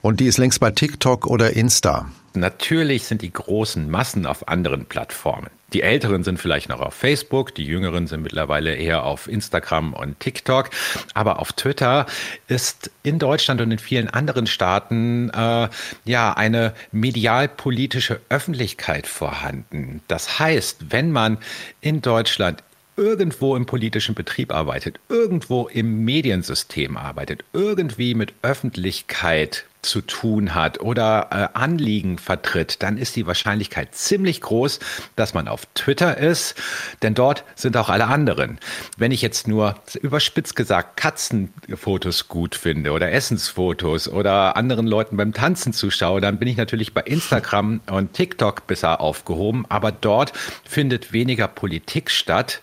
und 0.02 0.20
die 0.20 0.28
ist 0.28 0.38
längst 0.38 0.60
bei 0.60 0.72
TikTok 0.72 1.26
oder 1.26 1.54
Insta. 1.54 2.08
Natürlich 2.36 3.06
sind 3.06 3.22
die 3.22 3.34
großen 3.34 3.90
Massen 3.90 4.26
auf 4.26 4.48
anderen 4.48 4.86
Plattformen. 4.86 5.50
Die 5.74 5.84
Älteren 5.84 6.24
sind 6.24 6.40
vielleicht 6.40 6.70
noch 6.70 6.82
auf 6.82 6.96
Facebook, 6.96 7.54
die 7.54 7.64
Jüngeren 7.64 8.08
sind 8.08 8.24
mittlerweile 8.24 8.76
eher 8.76 9.04
auf 9.04 9.28
Instagram 9.28 9.94
und 9.94 10.20
TikTok. 10.20 10.72
Aber 11.14 11.40
auf 11.40 11.54
Twitter 11.54 12.08
ist 12.48 12.90
in 13.04 13.20
Deutschland 13.20 13.62
und 13.62 13.72
in 13.72 13.78
vielen 13.78 14.10
anderen 14.10 14.48
Staaten 14.48 15.30
äh, 15.30 15.70
ja 16.06 16.34
eine 16.34 16.74
medialpolitische 16.92 18.20
Öffentlichkeit 18.30 19.06
vorhanden. 19.06 20.02
Das 20.08 20.40
heißt, 20.40 20.92
wenn 20.92 21.12
man 21.12 21.38
in 21.82 22.02
Deutschland 22.02 22.64
irgendwo 23.00 23.56
im 23.56 23.66
politischen 23.66 24.14
Betrieb 24.14 24.54
arbeitet, 24.54 25.00
irgendwo 25.08 25.68
im 25.68 26.04
Mediensystem 26.04 26.98
arbeitet, 26.98 27.46
irgendwie 27.54 28.14
mit 28.14 28.34
Öffentlichkeit 28.42 29.66
zu 29.82 30.02
tun 30.02 30.56
hat 30.56 30.82
oder 30.82 31.28
äh, 31.32 31.58
Anliegen 31.58 32.18
vertritt, 32.18 32.84
dann 32.84 32.98
ist 32.98 33.16
die 33.16 33.28
Wahrscheinlichkeit 33.28 33.96
ziemlich 33.96 34.42
groß, 34.42 34.80
dass 35.16 35.34
man 35.34 35.48
auf 35.48 35.66
Twitter 35.74 36.18
ist, 36.18 36.56
denn 37.02 37.14
dort 37.14 37.46
sind 37.56 37.78
auch 37.78 37.90
alle 37.90 38.08
anderen. 38.08 38.60
Wenn 38.98 39.12
ich 39.12 39.22
jetzt 39.22 39.48
nur 39.48 39.76
überspitzt 40.02 40.56
gesagt 40.56 40.98
Katzenfotos 40.98 42.28
gut 42.28 42.56
finde 42.56 42.92
oder 42.92 43.12
Essensfotos 43.12 44.10
oder 44.10 44.58
anderen 44.58 44.86
Leuten 44.86 45.16
beim 45.16 45.34
Tanzen 45.34 45.72
zuschaue, 45.72 46.20
dann 46.20 46.40
bin 46.40 46.50
ich 46.50 46.58
natürlich 46.58 46.94
bei 46.94 47.02
Instagram 47.02 47.80
und 47.90 48.14
TikTok 48.14 48.68
besser 48.68 49.00
aufgehoben, 49.00 49.66
aber 49.70 49.92
dort 49.92 50.34
findet 50.68 51.14
weniger 51.14 51.48
Politik 51.48 52.12
statt 52.12 52.62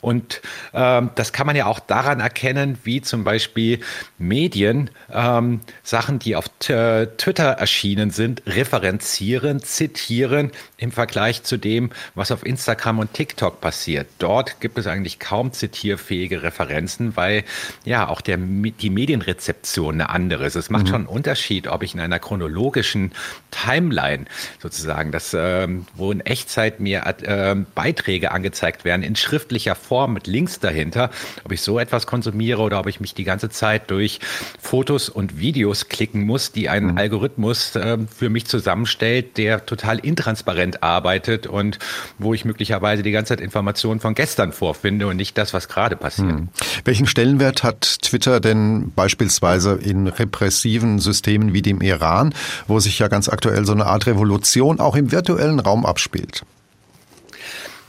und 0.00 0.42
ähm, 0.74 1.10
das 1.14 1.32
kann 1.32 1.46
man 1.46 1.56
ja 1.56 1.66
auch 1.66 1.80
daran 1.80 2.20
erkennen, 2.20 2.78
wie 2.84 3.00
zum 3.00 3.24
Beispiel 3.24 3.80
Medien 4.18 4.90
ähm, 5.10 5.60
Sachen, 5.82 6.18
die 6.18 6.36
auf 6.36 6.48
Twitter 6.60 7.50
erschienen 7.52 8.10
sind, 8.10 8.42
referenzieren, 8.46 9.62
zitieren 9.62 10.50
im 10.76 10.90
Vergleich 10.90 11.44
zu 11.44 11.56
dem, 11.56 11.90
was 12.16 12.32
auf 12.32 12.44
Instagram 12.44 12.98
und 12.98 13.12
TikTok 13.12 13.60
passiert. 13.60 14.08
Dort 14.18 14.60
gibt 14.60 14.76
es 14.76 14.88
eigentlich 14.88 15.20
kaum 15.20 15.52
zitierfähige 15.52 16.42
Referenzen, 16.42 17.16
weil 17.16 17.44
ja 17.84 18.08
auch 18.08 18.20
der, 18.20 18.38
die 18.38 18.90
Medienrezeption 18.90 19.94
eine 19.94 20.08
andere 20.10 20.46
ist. 20.46 20.56
Es 20.56 20.68
macht 20.68 20.84
mhm. 20.84 20.88
schon 20.88 20.96
einen 20.96 21.06
Unterschied, 21.06 21.68
ob 21.68 21.82
ich 21.84 21.94
in 21.94 22.00
einer 22.00 22.18
chronologischen 22.18 23.12
Timeline 23.52 24.24
sozusagen, 24.60 25.12
das, 25.12 25.34
ähm, 25.34 25.86
wo 25.94 26.10
in 26.10 26.20
Echtzeit 26.20 26.80
mir 26.80 27.06
äh, 27.06 27.54
Beiträge 27.74 28.32
angezeigt 28.32 28.84
werden, 28.84 29.02
in 29.02 29.14
schriftlicher 29.14 29.76
Form 29.76 30.12
mit 30.12 30.26
Links 30.26 30.58
dahinter, 30.58 31.10
ob 31.44 31.52
ich 31.52 31.62
so 31.62 31.78
etwas 31.78 32.06
konsumiere 32.06 32.62
oder 32.62 32.80
ob 32.80 32.88
ich 32.88 32.98
mich 32.98 33.14
die 33.14 33.24
ganze 33.24 33.48
Zeit 33.48 33.90
durch 33.90 34.18
Fotos 34.60 35.08
und 35.08 35.38
Videos 35.38 35.88
klicken 35.88 36.24
muss, 36.24 36.47
die 36.52 36.68
ein 36.68 36.92
mhm. 36.92 36.98
Algorithmus 36.98 37.74
äh, 37.76 37.98
für 38.14 38.30
mich 38.30 38.46
zusammenstellt, 38.46 39.36
der 39.36 39.66
total 39.66 39.98
intransparent 39.98 40.82
arbeitet 40.82 41.46
und 41.46 41.78
wo 42.18 42.34
ich 42.34 42.44
möglicherweise 42.44 43.02
die 43.02 43.10
ganze 43.10 43.30
Zeit 43.30 43.40
Informationen 43.40 44.00
von 44.00 44.14
gestern 44.14 44.52
vorfinde 44.52 45.06
und 45.06 45.16
nicht 45.16 45.38
das, 45.38 45.54
was 45.54 45.68
gerade 45.68 45.96
passiert. 45.96 46.28
Mhm. 46.28 46.48
Welchen 46.84 47.06
Stellenwert 47.06 47.62
hat 47.62 48.02
Twitter 48.02 48.40
denn 48.40 48.92
beispielsweise 48.94 49.74
in 49.74 50.06
repressiven 50.06 50.98
Systemen 50.98 51.52
wie 51.52 51.62
dem 51.62 51.80
Iran, 51.80 52.34
wo 52.66 52.78
sich 52.80 52.98
ja 52.98 53.08
ganz 53.08 53.28
aktuell 53.28 53.64
so 53.64 53.72
eine 53.72 53.86
Art 53.86 54.06
Revolution 54.06 54.80
auch 54.80 54.96
im 54.96 55.12
virtuellen 55.12 55.60
Raum 55.60 55.86
abspielt? 55.86 56.44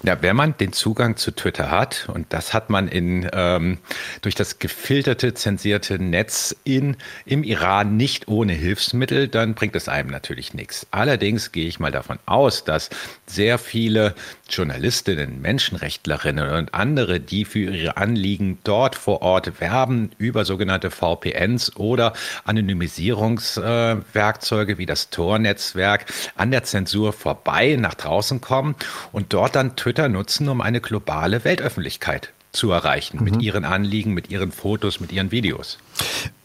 Ja, 0.04 0.22
wenn 0.22 0.36
man 0.36 0.56
den 0.58 0.72
Zugang 0.72 1.18
zu 1.18 1.32
Twitter 1.32 1.70
hat, 1.70 2.08
und 2.14 2.28
das 2.30 2.54
hat 2.54 2.70
man 2.70 2.88
in, 2.88 3.30
ähm, 3.34 3.80
durch 4.22 4.34
das 4.34 4.58
gefilterte, 4.58 5.34
zensierte 5.34 6.00
Netz 6.00 6.56
in, 6.64 6.96
im 7.26 7.44
Iran 7.44 7.98
nicht 7.98 8.30
ohne 8.30 8.54
Hilfsmittel, 8.54 9.28
dann 9.28 9.56
bringt 9.56 9.76
es 9.76 9.90
einem 9.90 10.10
natürlich 10.10 10.54
nichts. 10.54 10.88
Allerdings 10.92 11.52
gehe 11.52 11.68
ich 11.68 11.80
mal 11.80 11.92
davon 11.92 12.18
aus, 12.26 12.64
dass 12.64 12.90
sehr 13.26 13.58
viele 13.58 14.16
Journalistinnen, 14.50 15.42
Menschenrechtlerinnen 15.42 16.50
und 16.50 16.74
andere, 16.74 17.20
die 17.20 17.44
für 17.46 17.60
ihre 17.60 17.98
Anliegen 17.98 18.58
dort 18.64 18.96
vor 18.96 19.22
Ort 19.22 19.62
werben 19.62 20.10
über 20.18 20.46
sogenannte 20.46 20.90
VPNs 20.92 21.76
oder 21.78 22.14
Anonymisierungswerkzeuge 22.46 24.74
äh, 24.74 24.78
wie 24.78 24.86
das 24.86 25.10
Tor-Netzwerk, 25.10 26.06
an 26.36 26.52
der 26.52 26.64
Zensur 26.64 27.14
vorbei 27.14 27.78
nach 27.80 27.96
draußen 27.96 28.42
kommen 28.42 28.76
und 29.12 29.34
dort 29.34 29.56
dann 29.56 29.76
Twitter 29.76 30.10
nutzen, 30.10 30.50
um 30.50 30.62
eine 30.62 30.82
globale 30.82 31.44
Weltöffentlichkeit 31.44 32.32
zu 32.52 32.72
erreichen 32.72 33.18
mhm. 33.18 33.24
mit 33.24 33.42
ihren 33.42 33.66
Anliegen, 33.66 34.14
mit 34.14 34.30
ihren 34.32 34.52
Fotos, 34.52 35.00
mit 35.00 35.12
ihren 35.12 35.32
Videos. 35.32 35.78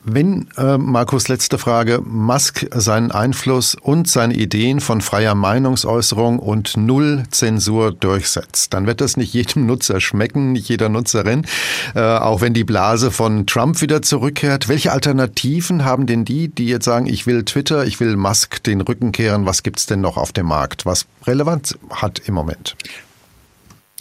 Wenn, 0.07 0.49
äh, 0.59 0.77
Markus, 0.77 1.29
letzte 1.29 1.57
Frage, 1.57 2.03
Musk 2.05 2.67
seinen 2.75 3.11
Einfluss 3.11 3.75
und 3.75 4.07
seine 4.07 4.35
Ideen 4.35 4.81
von 4.81 5.01
freier 5.01 5.35
Meinungsäußerung 5.35 6.41
und 6.41 6.77
Null 6.77 7.23
Zensur 7.31 7.91
durchsetzt, 7.91 8.75
dann 8.75 8.87
wird 8.87 9.01
das 9.01 9.17
nicht 9.17 9.33
jedem 9.33 9.65
Nutzer 9.67 10.03
schmecken, 10.03 10.53
nicht 10.53 10.69
jeder 10.69 10.91
Nutzerin, 10.91 11.47
äh, 11.95 12.01
auch 12.01 12.43
wenn 12.43 12.53
die 12.53 12.65
Blase 12.65 13.11
von 13.11 13.47
Trump 13.47 13.81
wieder 13.81 14.03
zurückkehrt. 14.03 14.69
Welche 14.69 14.93
Alternativen 14.93 15.87
haben 15.87 16.07
denn 16.07 16.27
die, 16.27 16.49
die 16.49 16.67
jetzt 16.67 16.85
sagen, 16.85 17.07
ich 17.07 17.27
will 17.27 17.45
Twitter, 17.45 17.87
ich 17.87 17.99
will 17.99 18.17
Musk 18.17 18.63
den 18.63 18.83
Rücken 18.83 19.13
kehren, 19.13 19.47
was 19.47 19.63
gibt's 19.63 19.87
denn 19.87 20.03
noch 20.03 20.19
auf 20.19 20.33
dem 20.33 20.47
Markt, 20.47 20.85
was 20.85 21.07
Relevanz 21.27 21.79
hat 21.91 22.21
im 22.27 22.35
Moment? 22.35 22.77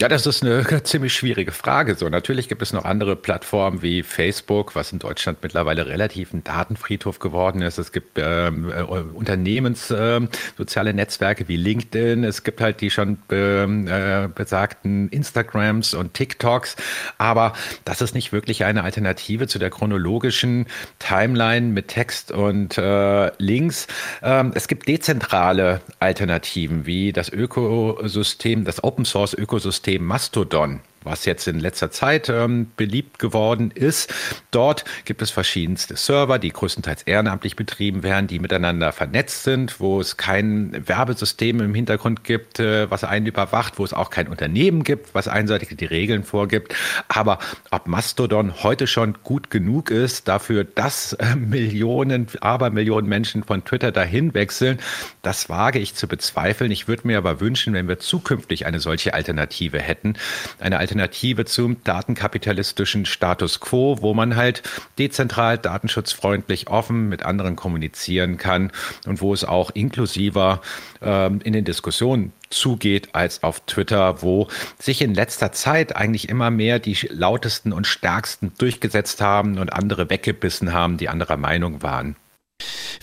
Ja, 0.00 0.08
das 0.08 0.26
ist 0.26 0.42
eine 0.42 0.82
ziemlich 0.82 1.14
schwierige 1.14 1.52
Frage. 1.52 1.94
So, 1.94 2.08
natürlich 2.08 2.48
gibt 2.48 2.62
es 2.62 2.72
noch 2.72 2.84
andere 2.84 3.14
Plattformen 3.14 3.80
wie 3.80 4.02
Facebook, 4.02 4.74
was 4.74 4.90
in 4.90 4.98
Deutschland 4.98 5.38
mittlerweile 5.40 5.86
relativ 5.86 6.32
ein 6.32 6.42
Datenfriedhof 6.42 7.20
geworden 7.20 7.62
ist. 7.62 7.78
Es 7.78 7.92
gibt 7.92 8.18
ähm, 8.20 8.72
äh, 8.72 8.82
Unternehmens 8.82 9.92
äh, 9.92 10.20
soziale 10.58 10.94
Netzwerke 10.94 11.46
wie 11.46 11.54
LinkedIn. 11.54 12.24
Es 12.24 12.42
gibt 12.42 12.60
halt 12.60 12.80
die 12.80 12.90
schon 12.90 13.18
ähm, 13.30 13.86
äh, 13.86 14.28
besagten 14.34 15.10
Instagrams 15.10 15.94
und 15.94 16.12
TikToks. 16.14 16.74
Aber 17.18 17.52
das 17.84 18.00
ist 18.02 18.16
nicht 18.16 18.32
wirklich 18.32 18.64
eine 18.64 18.82
Alternative 18.82 19.46
zu 19.46 19.60
der 19.60 19.70
chronologischen 19.70 20.66
Timeline 20.98 21.68
mit 21.68 21.86
Text 21.86 22.32
und 22.32 22.78
äh, 22.78 23.30
Links. 23.38 23.86
Ähm, 24.24 24.50
es 24.56 24.66
gibt 24.66 24.88
dezentrale 24.88 25.82
Alternativen 26.00 26.84
wie 26.84 27.12
das 27.12 27.28
Ökosystem, 27.28 28.64
das 28.64 28.82
Open 28.82 29.04
Source 29.04 29.34
Ökosystem 29.34 29.83
System 29.84 30.02
Mastodon 30.02 30.80
was 31.04 31.24
jetzt 31.26 31.46
in 31.46 31.60
letzter 31.60 31.90
Zeit 31.90 32.28
ähm, 32.28 32.70
beliebt 32.76 33.18
geworden 33.18 33.70
ist. 33.70 34.12
Dort 34.50 34.84
gibt 35.04 35.22
es 35.22 35.30
verschiedenste 35.30 35.96
Server, 35.96 36.38
die 36.38 36.50
größtenteils 36.50 37.02
ehrenamtlich 37.02 37.56
betrieben 37.56 38.02
werden, 38.02 38.26
die 38.26 38.38
miteinander 38.38 38.92
vernetzt 38.92 39.44
sind, 39.44 39.80
wo 39.80 40.00
es 40.00 40.16
kein 40.16 40.88
Werbesystem 40.88 41.60
im 41.60 41.74
Hintergrund 41.74 42.24
gibt, 42.24 42.58
äh, 42.58 42.90
was 42.90 43.04
einen 43.04 43.26
überwacht, 43.26 43.78
wo 43.78 43.84
es 43.84 43.92
auch 43.92 44.10
kein 44.10 44.28
Unternehmen 44.28 44.82
gibt, 44.82 45.14
was 45.14 45.28
einseitig 45.28 45.76
die 45.76 45.84
Regeln 45.84 46.24
vorgibt. 46.24 46.74
Aber 47.08 47.38
ob 47.70 47.86
Mastodon 47.86 48.62
heute 48.62 48.86
schon 48.86 49.18
gut 49.22 49.50
genug 49.50 49.90
ist 49.90 50.28
dafür, 50.28 50.64
dass 50.64 51.12
äh, 51.14 51.36
Millionen, 51.36 52.28
Abermillionen 52.40 53.08
Menschen 53.08 53.44
von 53.44 53.64
Twitter 53.64 53.92
dahin 53.92 54.34
wechseln, 54.34 54.78
das 55.22 55.48
wage 55.48 55.78
ich 55.78 55.94
zu 55.94 56.08
bezweifeln. 56.08 56.70
Ich 56.70 56.88
würde 56.88 57.06
mir 57.06 57.18
aber 57.18 57.40
wünschen, 57.40 57.74
wenn 57.74 57.88
wir 57.88 57.98
zukünftig 57.98 58.66
eine 58.66 58.80
solche 58.80 59.14
Alternative 59.14 59.78
hätten, 59.78 60.14
eine 60.60 60.78
Alternative 60.78 60.93
Alternative 60.94 61.44
zum 61.44 61.82
datenkapitalistischen 61.82 63.04
Status 63.04 63.58
quo, 63.58 63.98
wo 64.00 64.14
man 64.14 64.36
halt 64.36 64.62
dezentral, 64.96 65.58
datenschutzfreundlich, 65.58 66.68
offen 66.68 67.08
mit 67.08 67.24
anderen 67.24 67.56
kommunizieren 67.56 68.36
kann 68.38 68.70
und 69.04 69.20
wo 69.20 69.34
es 69.34 69.42
auch 69.42 69.70
inklusiver 69.70 70.60
ähm, 71.02 71.40
in 71.42 71.52
den 71.52 71.64
Diskussionen 71.64 72.32
zugeht 72.48 73.08
als 73.12 73.42
auf 73.42 73.58
Twitter, 73.66 74.22
wo 74.22 74.46
sich 74.78 75.02
in 75.02 75.14
letzter 75.14 75.50
Zeit 75.50 75.96
eigentlich 75.96 76.28
immer 76.28 76.52
mehr 76.52 76.78
die 76.78 76.96
lautesten 77.10 77.72
und 77.72 77.88
stärksten 77.88 78.52
durchgesetzt 78.56 79.20
haben 79.20 79.58
und 79.58 79.72
andere 79.72 80.10
weggebissen 80.10 80.72
haben, 80.72 80.96
die 80.96 81.08
anderer 81.08 81.36
Meinung 81.36 81.82
waren. 81.82 82.14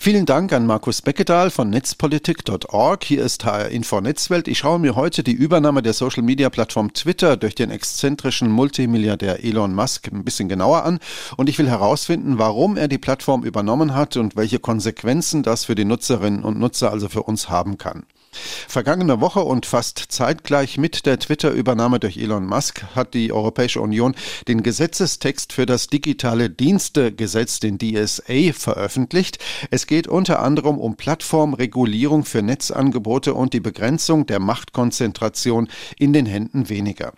Vielen 0.04 0.26
Dank 0.26 0.52
an 0.52 0.66
Markus 0.66 1.00
Beckedahl 1.00 1.52
von 1.52 1.70
netzpolitik.org. 1.70 3.04
Hier 3.04 3.24
ist 3.24 3.44
HR 3.44 3.68
Info 3.68 4.00
Netzwelt. 4.00 4.48
Ich 4.48 4.58
schaue 4.58 4.80
mir 4.80 4.96
heute 4.96 5.22
die 5.22 5.30
Übernahme 5.30 5.80
der 5.80 5.92
Social 5.92 6.24
Media 6.24 6.50
Plattform 6.50 6.92
Twitter 6.92 7.36
durch 7.36 7.54
den 7.54 7.70
exzentrischen 7.70 8.50
Multimilliardär 8.50 9.44
Elon 9.44 9.76
Musk 9.76 10.08
ein 10.08 10.24
bisschen 10.24 10.48
genauer 10.48 10.84
an 10.84 10.98
und 11.36 11.48
ich 11.48 11.56
will 11.56 11.68
herausfinden, 11.68 12.38
warum 12.38 12.76
er 12.76 12.88
die 12.88 12.98
Plattform 12.98 13.44
übernommen 13.44 13.94
hat 13.94 14.16
und 14.16 14.34
welche 14.34 14.58
Konsequenzen 14.58 15.44
das 15.44 15.66
für 15.66 15.76
die 15.76 15.84
Nutzerinnen 15.84 16.42
und 16.42 16.58
Nutzer, 16.58 16.90
also 16.90 17.08
für 17.08 17.22
uns 17.22 17.48
haben 17.48 17.78
kann. 17.78 18.04
Vergangene 18.34 19.20
Woche 19.20 19.40
und 19.40 19.66
fast 19.66 19.98
zeitgleich 20.08 20.78
mit 20.78 21.04
der 21.04 21.18
Twitter-Übernahme 21.18 22.00
durch 22.00 22.16
Elon 22.16 22.46
Musk 22.46 22.82
hat 22.94 23.12
die 23.12 23.32
Europäische 23.32 23.80
Union 23.82 24.14
den 24.48 24.62
Gesetzestext 24.62 25.52
für 25.52 25.66
das 25.66 25.88
digitale 25.88 26.48
Dienstegesetz, 26.48 27.60
den 27.60 27.78
DSA, 27.78 28.52
veröffentlicht. 28.54 29.38
Es 29.70 29.86
geht 29.86 30.08
unter 30.08 30.40
anderem 30.40 30.78
um 30.78 30.96
Plattformregulierung 30.96 32.24
für 32.24 32.40
Netzangebote 32.40 33.34
und 33.34 33.52
die 33.52 33.60
Begrenzung 33.60 34.24
der 34.24 34.40
Machtkonzentration 34.40 35.68
in 35.98 36.14
den 36.14 36.24
Händen 36.24 36.70
weniger. 36.70 37.12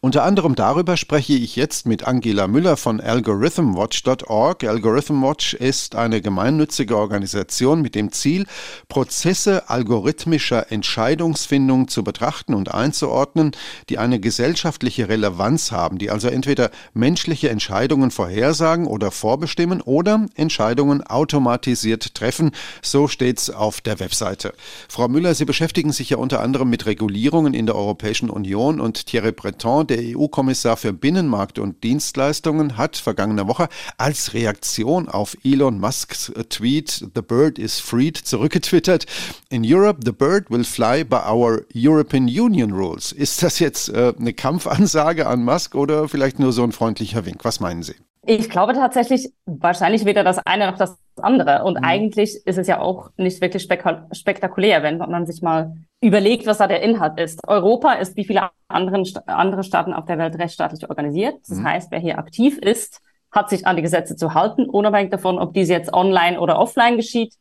Unter 0.00 0.22
anderem 0.22 0.54
darüber 0.54 0.96
spreche 0.96 1.32
ich 1.32 1.56
jetzt 1.56 1.86
mit 1.86 2.04
Angela 2.04 2.46
Müller 2.46 2.76
von 2.76 3.00
algorithmwatch.org. 3.00 4.62
Algorithmwatch 4.64 5.54
ist 5.54 5.96
eine 5.96 6.20
gemeinnützige 6.20 6.96
Organisation 6.96 7.82
mit 7.82 7.96
dem 7.96 8.12
Ziel, 8.12 8.46
Prozesse 8.88 9.68
algorithmischer 9.68 10.59
Entscheidungsfindung 10.68 11.88
zu 11.88 12.04
betrachten 12.04 12.54
und 12.54 12.72
einzuordnen, 12.72 13.52
die 13.88 13.98
eine 13.98 14.20
gesellschaftliche 14.20 15.08
Relevanz 15.08 15.72
haben, 15.72 15.98
die 15.98 16.10
also 16.10 16.28
entweder 16.28 16.70
menschliche 16.94 17.50
Entscheidungen 17.50 18.10
vorhersagen 18.10 18.86
oder 18.86 19.10
vorbestimmen 19.10 19.80
oder 19.80 20.26
Entscheidungen 20.34 21.02
automatisiert 21.02 22.14
treffen. 22.14 22.50
So 22.82 23.08
steht's 23.08 23.50
auf 23.50 23.80
der 23.80 24.00
Webseite. 24.00 24.52
Frau 24.88 25.08
Müller, 25.08 25.34
Sie 25.34 25.44
beschäftigen 25.44 25.92
sich 25.92 26.10
ja 26.10 26.16
unter 26.16 26.40
anderem 26.40 26.70
mit 26.70 26.86
Regulierungen 26.86 27.54
in 27.54 27.66
der 27.66 27.76
Europäischen 27.76 28.30
Union 28.30 28.80
und 28.80 29.06
Thierry 29.06 29.32
Breton, 29.32 29.86
der 29.86 29.98
EU-Kommissar 30.00 30.76
für 30.76 30.92
Binnenmarkt 30.92 31.58
und 31.58 31.82
Dienstleistungen, 31.84 32.76
hat 32.76 32.96
vergangene 32.96 33.48
Woche 33.48 33.68
als 33.96 34.34
Reaktion 34.34 35.08
auf 35.08 35.36
Elon 35.44 35.78
Musks 35.78 36.32
Tweet 36.48 37.06
The 37.14 37.22
Bird 37.22 37.58
is 37.58 37.78
Freed 37.78 38.16
zurückgetwittert. 38.16 39.06
In 39.48 39.62
Europe, 39.64 40.00
the 40.04 40.12
bird 40.12 40.49
will 40.50 40.64
fly 40.64 41.04
by 41.04 41.20
our 41.28 41.64
European 41.72 42.24
Union 42.24 42.72
rules. 42.72 43.12
Ist 43.12 43.42
das 43.42 43.58
jetzt 43.58 43.88
äh, 43.88 44.12
eine 44.18 44.32
Kampfansage 44.32 45.26
an 45.26 45.44
Musk 45.44 45.74
oder 45.74 46.08
vielleicht 46.08 46.38
nur 46.38 46.52
so 46.52 46.62
ein 46.64 46.72
freundlicher 46.72 47.24
Wink? 47.24 47.44
Was 47.44 47.60
meinen 47.60 47.82
Sie? 47.82 47.94
Ich 48.26 48.50
glaube 48.50 48.74
tatsächlich, 48.74 49.32
wahrscheinlich 49.46 50.04
weder 50.04 50.22
das 50.22 50.38
eine 50.44 50.70
noch 50.70 50.76
das 50.76 50.98
andere. 51.16 51.64
Und 51.64 51.78
mhm. 51.78 51.84
eigentlich 51.84 52.36
ist 52.44 52.58
es 52.58 52.66
ja 52.66 52.80
auch 52.80 53.10
nicht 53.16 53.40
wirklich 53.40 53.62
spek 53.62 53.82
spektakulär, 54.12 54.82
wenn 54.82 54.98
man 54.98 55.24
sich 55.24 55.40
mal 55.40 55.74
überlegt, 56.02 56.46
was 56.46 56.58
da 56.58 56.66
der 56.66 56.82
Inhalt 56.82 57.18
ist. 57.18 57.40
Europa 57.46 57.92
ist 57.94 58.16
wie 58.16 58.24
viele 58.24 58.50
anderen, 58.68 59.08
andere 59.26 59.64
Staaten 59.64 59.94
auf 59.94 60.04
der 60.04 60.18
Welt 60.18 60.38
rechtsstaatlich 60.38 60.88
organisiert. 60.88 61.36
Das 61.48 61.58
mhm. 61.58 61.64
heißt, 61.68 61.90
wer 61.90 61.98
hier 61.98 62.18
aktiv 62.18 62.58
ist, 62.58 63.00
hat 63.32 63.48
sich 63.48 63.66
an 63.66 63.76
die 63.76 63.82
Gesetze 63.82 64.16
zu 64.16 64.34
halten, 64.34 64.68
unabhängig 64.68 65.10
davon, 65.10 65.38
ob 65.38 65.54
dies 65.54 65.68
jetzt 65.68 65.92
online 65.92 66.40
oder 66.40 66.58
offline 66.58 66.96
geschieht 66.96 67.34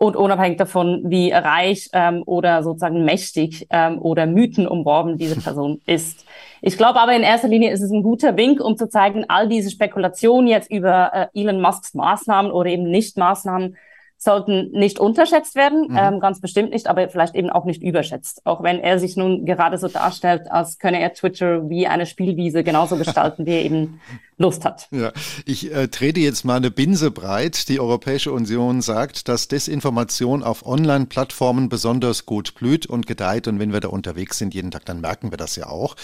und 0.00 0.16
unabhängig 0.16 0.56
davon, 0.56 1.02
wie 1.04 1.30
reich 1.30 1.90
ähm, 1.92 2.22
oder 2.24 2.62
sozusagen 2.62 3.04
mächtig 3.04 3.66
ähm, 3.68 4.00
oder 4.00 4.24
Mythen 4.24 4.66
umworben 4.66 5.18
diese 5.18 5.38
Person 5.40 5.82
ist. 5.84 6.24
Ich 6.62 6.78
glaube 6.78 6.98
aber 7.00 7.14
in 7.14 7.22
erster 7.22 7.48
Linie 7.48 7.70
ist 7.70 7.82
es 7.82 7.90
ein 7.90 8.02
guter 8.02 8.34
Wink, 8.38 8.64
um 8.64 8.78
zu 8.78 8.88
zeigen, 8.88 9.26
all 9.28 9.46
diese 9.46 9.70
Spekulationen 9.70 10.46
jetzt 10.46 10.70
über 10.70 11.12
äh, 11.34 11.40
Elon 11.40 11.60
Musks 11.60 11.92
Maßnahmen 11.92 12.50
oder 12.50 12.70
eben 12.70 12.90
Nicht-Maßnahmen 12.90 13.76
sollten 14.16 14.70
nicht 14.72 14.98
unterschätzt 14.98 15.54
werden, 15.54 15.88
mhm. 15.88 15.98
ähm, 15.98 16.20
ganz 16.20 16.40
bestimmt 16.40 16.72
nicht, 16.72 16.88
aber 16.88 17.08
vielleicht 17.10 17.34
eben 17.34 17.50
auch 17.50 17.66
nicht 17.66 17.82
überschätzt. 17.82 18.40
Auch 18.46 18.62
wenn 18.62 18.80
er 18.80 18.98
sich 18.98 19.18
nun 19.18 19.44
gerade 19.44 19.76
so 19.76 19.88
darstellt, 19.88 20.50
als 20.50 20.78
könne 20.78 21.00
er 21.00 21.12
Twitter 21.12 21.68
wie 21.68 21.86
eine 21.86 22.06
Spielwiese 22.06 22.64
genauso 22.64 22.96
gestalten, 22.96 23.44
wie 23.44 23.52
er 23.52 23.64
eben 23.64 24.00
Lust 24.40 24.64
hat. 24.64 24.88
Ja, 24.90 25.12
ich 25.44 25.70
äh, 25.70 25.88
trete 25.88 26.18
jetzt 26.18 26.44
mal 26.46 26.56
eine 26.56 26.70
Binse 26.70 27.10
breit. 27.10 27.68
Die 27.68 27.78
Europäische 27.78 28.32
Union 28.32 28.80
sagt, 28.80 29.28
dass 29.28 29.48
Desinformation 29.48 30.42
auf 30.42 30.64
Online-Plattformen 30.64 31.68
besonders 31.68 32.24
gut 32.24 32.54
blüht 32.54 32.86
und 32.86 33.06
gedeiht. 33.06 33.48
Und 33.48 33.58
wenn 33.58 33.74
wir 33.74 33.80
da 33.80 33.88
unterwegs 33.88 34.38
sind 34.38 34.54
jeden 34.54 34.70
Tag, 34.70 34.86
dann 34.86 35.02
merken 35.02 35.30
wir 35.30 35.36
das 35.36 35.56
ja 35.56 35.66
auch. 35.66 35.94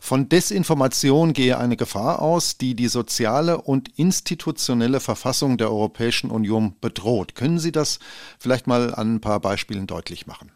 Von 0.00 0.30
Desinformation 0.30 1.34
gehe 1.34 1.58
eine 1.58 1.76
Gefahr 1.76 2.22
aus, 2.22 2.56
die 2.56 2.74
die 2.74 2.88
soziale 2.88 3.60
und 3.60 3.90
institutionelle 3.98 5.00
Verfassung 5.00 5.58
der 5.58 5.70
Europäischen 5.70 6.30
Union 6.30 6.74
bedroht. 6.80 7.34
Können 7.34 7.58
Sie 7.58 7.72
das 7.72 7.98
vielleicht 8.38 8.66
mal 8.66 8.94
an 8.94 9.16
ein 9.16 9.20
paar 9.20 9.40
Beispielen 9.40 9.86
deutlich 9.86 10.26
machen? 10.26 10.50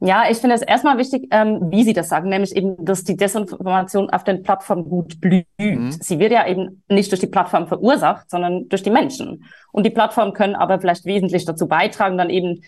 Ja, 0.00 0.24
ich 0.30 0.38
finde 0.38 0.54
es 0.54 0.62
erstmal 0.62 0.96
wichtig, 0.96 1.26
ähm, 1.32 1.72
wie 1.72 1.82
Sie 1.82 1.92
das 1.92 2.08
sagen, 2.08 2.28
nämlich 2.28 2.54
eben, 2.54 2.84
dass 2.84 3.02
die 3.02 3.16
Desinformation 3.16 4.10
auf 4.10 4.22
den 4.22 4.44
Plattformen 4.44 4.84
gut 4.84 5.20
blüht. 5.20 5.46
Mhm. 5.58 5.90
Sie 5.90 6.20
wird 6.20 6.30
ja 6.30 6.46
eben 6.46 6.84
nicht 6.88 7.10
durch 7.10 7.20
die 7.20 7.26
Plattform 7.26 7.66
verursacht, 7.66 8.30
sondern 8.30 8.68
durch 8.68 8.84
die 8.84 8.90
Menschen. 8.90 9.44
Und 9.72 9.84
die 9.84 9.90
Plattformen 9.90 10.34
können 10.34 10.54
aber 10.54 10.80
vielleicht 10.80 11.04
wesentlich 11.04 11.44
dazu 11.46 11.66
beitragen, 11.66 12.16
dann 12.16 12.30
eben 12.30 12.60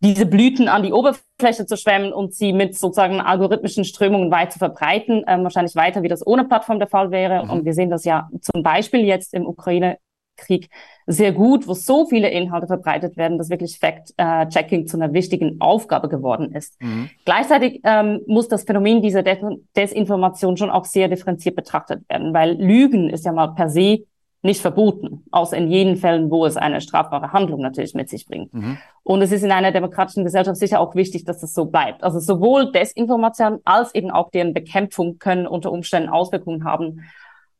diese 0.00 0.26
Blüten 0.26 0.68
an 0.68 0.82
die 0.82 0.92
Oberfläche 0.92 1.66
zu 1.66 1.76
schwemmen 1.76 2.12
und 2.12 2.34
sie 2.34 2.52
mit 2.52 2.78
sozusagen 2.78 3.20
algorithmischen 3.20 3.84
Strömungen 3.84 4.30
weit 4.30 4.52
zu 4.52 4.58
verbreiten, 4.58 5.24
ähm, 5.26 5.42
wahrscheinlich 5.42 5.74
weiter, 5.74 6.02
wie 6.02 6.08
das 6.08 6.26
ohne 6.26 6.44
Plattform 6.44 6.78
der 6.78 6.88
Fall 6.88 7.10
wäre. 7.10 7.44
Mhm. 7.44 7.50
Und 7.50 7.64
wir 7.64 7.74
sehen 7.74 7.90
das 7.90 8.04
ja 8.04 8.30
zum 8.40 8.62
Beispiel 8.62 9.00
jetzt 9.00 9.34
im 9.34 9.44
Ukraine 9.46 9.98
Krieg 10.38 10.70
sehr 11.06 11.32
gut, 11.32 11.68
wo 11.68 11.74
so 11.74 12.06
viele 12.06 12.30
Inhalte 12.30 12.66
verbreitet 12.66 13.16
werden, 13.16 13.38
dass 13.38 13.50
wirklich 13.50 13.78
Fact-Checking 13.78 14.86
zu 14.86 14.96
einer 14.96 15.12
wichtigen 15.12 15.60
Aufgabe 15.60 16.08
geworden 16.08 16.52
ist. 16.52 16.80
Mhm. 16.80 17.10
Gleichzeitig 17.24 17.80
ähm, 17.84 18.20
muss 18.26 18.48
das 18.48 18.64
Phänomen 18.64 19.02
dieser 19.02 19.22
Des 19.22 19.38
Desinformation 19.76 20.56
schon 20.56 20.70
auch 20.70 20.84
sehr 20.84 21.08
differenziert 21.08 21.56
betrachtet 21.56 22.08
werden, 22.08 22.32
weil 22.32 22.52
Lügen 22.52 23.10
ist 23.10 23.24
ja 23.24 23.32
mal 23.32 23.48
per 23.48 23.68
se 23.68 24.04
nicht 24.42 24.60
verboten, 24.60 25.24
außer 25.32 25.56
in 25.56 25.68
jenen 25.68 25.96
Fällen, 25.96 26.30
wo 26.30 26.46
es 26.46 26.56
eine 26.56 26.80
strafbare 26.80 27.32
Handlung 27.32 27.60
natürlich 27.60 27.94
mit 27.94 28.08
sich 28.08 28.24
bringt. 28.26 28.54
Mhm. 28.54 28.78
Und 29.02 29.20
es 29.20 29.32
ist 29.32 29.42
in 29.42 29.50
einer 29.50 29.72
demokratischen 29.72 30.24
Gesellschaft 30.24 30.58
sicher 30.58 30.80
auch 30.80 30.94
wichtig, 30.94 31.24
dass 31.24 31.40
das 31.40 31.54
so 31.54 31.64
bleibt. 31.64 32.04
Also 32.04 32.20
sowohl 32.20 32.70
Desinformation 32.70 33.58
als 33.64 33.94
eben 33.94 34.10
auch 34.10 34.30
deren 34.30 34.54
Bekämpfung 34.54 35.18
können 35.18 35.46
unter 35.46 35.72
Umständen 35.72 36.08
Auswirkungen 36.08 36.64
haben 36.64 37.02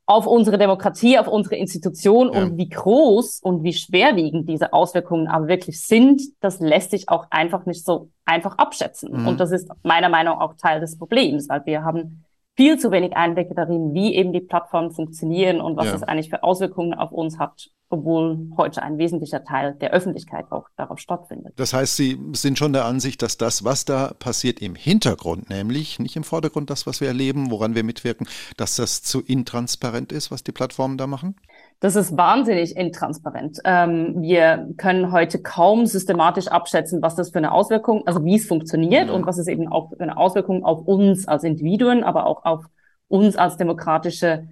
auf 0.08 0.26
unsere 0.26 0.56
Demokratie, 0.56 1.18
auf 1.18 1.28
unsere 1.28 1.56
Institution 1.56 2.32
ja. 2.32 2.42
und 2.42 2.56
wie 2.56 2.70
groß 2.70 3.40
und 3.42 3.62
wie 3.62 3.74
schwerwiegend 3.74 4.48
diese 4.48 4.72
Auswirkungen 4.72 5.28
aber 5.28 5.48
wirklich 5.48 5.82
sind, 5.82 6.22
das 6.40 6.60
lässt 6.60 6.92
sich 6.92 7.10
auch 7.10 7.26
einfach 7.28 7.66
nicht 7.66 7.84
so 7.84 8.08
einfach 8.24 8.56
abschätzen. 8.56 9.12
Mhm. 9.12 9.28
Und 9.28 9.38
das 9.38 9.52
ist 9.52 9.68
meiner 9.82 10.08
Meinung 10.08 10.38
nach 10.38 10.40
auch 10.40 10.54
Teil 10.54 10.80
des 10.80 10.96
Problems, 10.96 11.50
weil 11.50 11.66
wir 11.66 11.84
haben 11.84 12.24
viel 12.58 12.76
zu 12.76 12.90
wenig 12.90 13.16
Einblicke 13.16 13.54
darin, 13.54 13.94
wie 13.94 14.16
eben 14.16 14.32
die 14.32 14.40
Plattformen 14.40 14.90
funktionieren 14.90 15.60
und 15.60 15.76
was 15.76 15.86
ja. 15.86 15.92
das 15.92 16.02
eigentlich 16.02 16.28
für 16.28 16.42
Auswirkungen 16.42 16.92
auf 16.92 17.12
uns 17.12 17.38
hat, 17.38 17.70
obwohl 17.88 18.50
heute 18.56 18.82
ein 18.82 18.98
wesentlicher 18.98 19.44
Teil 19.44 19.74
der 19.74 19.92
Öffentlichkeit 19.92 20.50
auch 20.50 20.66
darauf 20.76 20.98
stattfindet. 20.98 21.52
Das 21.54 21.72
heißt, 21.72 21.94
Sie 21.94 22.18
sind 22.32 22.58
schon 22.58 22.72
der 22.72 22.84
Ansicht, 22.84 23.22
dass 23.22 23.38
das, 23.38 23.62
was 23.62 23.84
da 23.84 24.12
passiert 24.18 24.60
im 24.60 24.74
Hintergrund, 24.74 25.48
nämlich 25.50 26.00
nicht 26.00 26.16
im 26.16 26.24
Vordergrund 26.24 26.68
das, 26.68 26.84
was 26.84 27.00
wir 27.00 27.06
erleben, 27.06 27.52
woran 27.52 27.76
wir 27.76 27.84
mitwirken, 27.84 28.26
dass 28.56 28.74
das 28.74 29.04
zu 29.04 29.20
intransparent 29.20 30.10
ist, 30.10 30.32
was 30.32 30.42
die 30.42 30.50
Plattformen 30.50 30.98
da 30.98 31.06
machen? 31.06 31.36
Das 31.80 31.94
ist 31.94 32.16
wahnsinnig 32.16 32.76
intransparent. 32.76 33.60
Ähm, 33.64 34.20
wir 34.20 34.68
können 34.76 35.12
heute 35.12 35.40
kaum 35.40 35.86
systematisch 35.86 36.48
abschätzen, 36.48 37.02
was 37.02 37.14
das 37.14 37.30
für 37.30 37.38
eine 37.38 37.52
Auswirkung, 37.52 38.04
also 38.04 38.24
wie 38.24 38.34
es 38.34 38.46
funktioniert 38.46 39.10
und 39.10 39.26
was 39.26 39.38
es 39.38 39.46
eben 39.46 39.68
auch 39.68 39.90
für 39.90 40.00
eine 40.00 40.16
Auswirkung 40.16 40.64
auf 40.64 40.80
uns 40.86 41.28
als 41.28 41.44
Individuen, 41.44 42.02
aber 42.02 42.26
auch 42.26 42.44
auf 42.44 42.64
uns 43.06 43.36
als 43.36 43.56
demokratische 43.56 44.48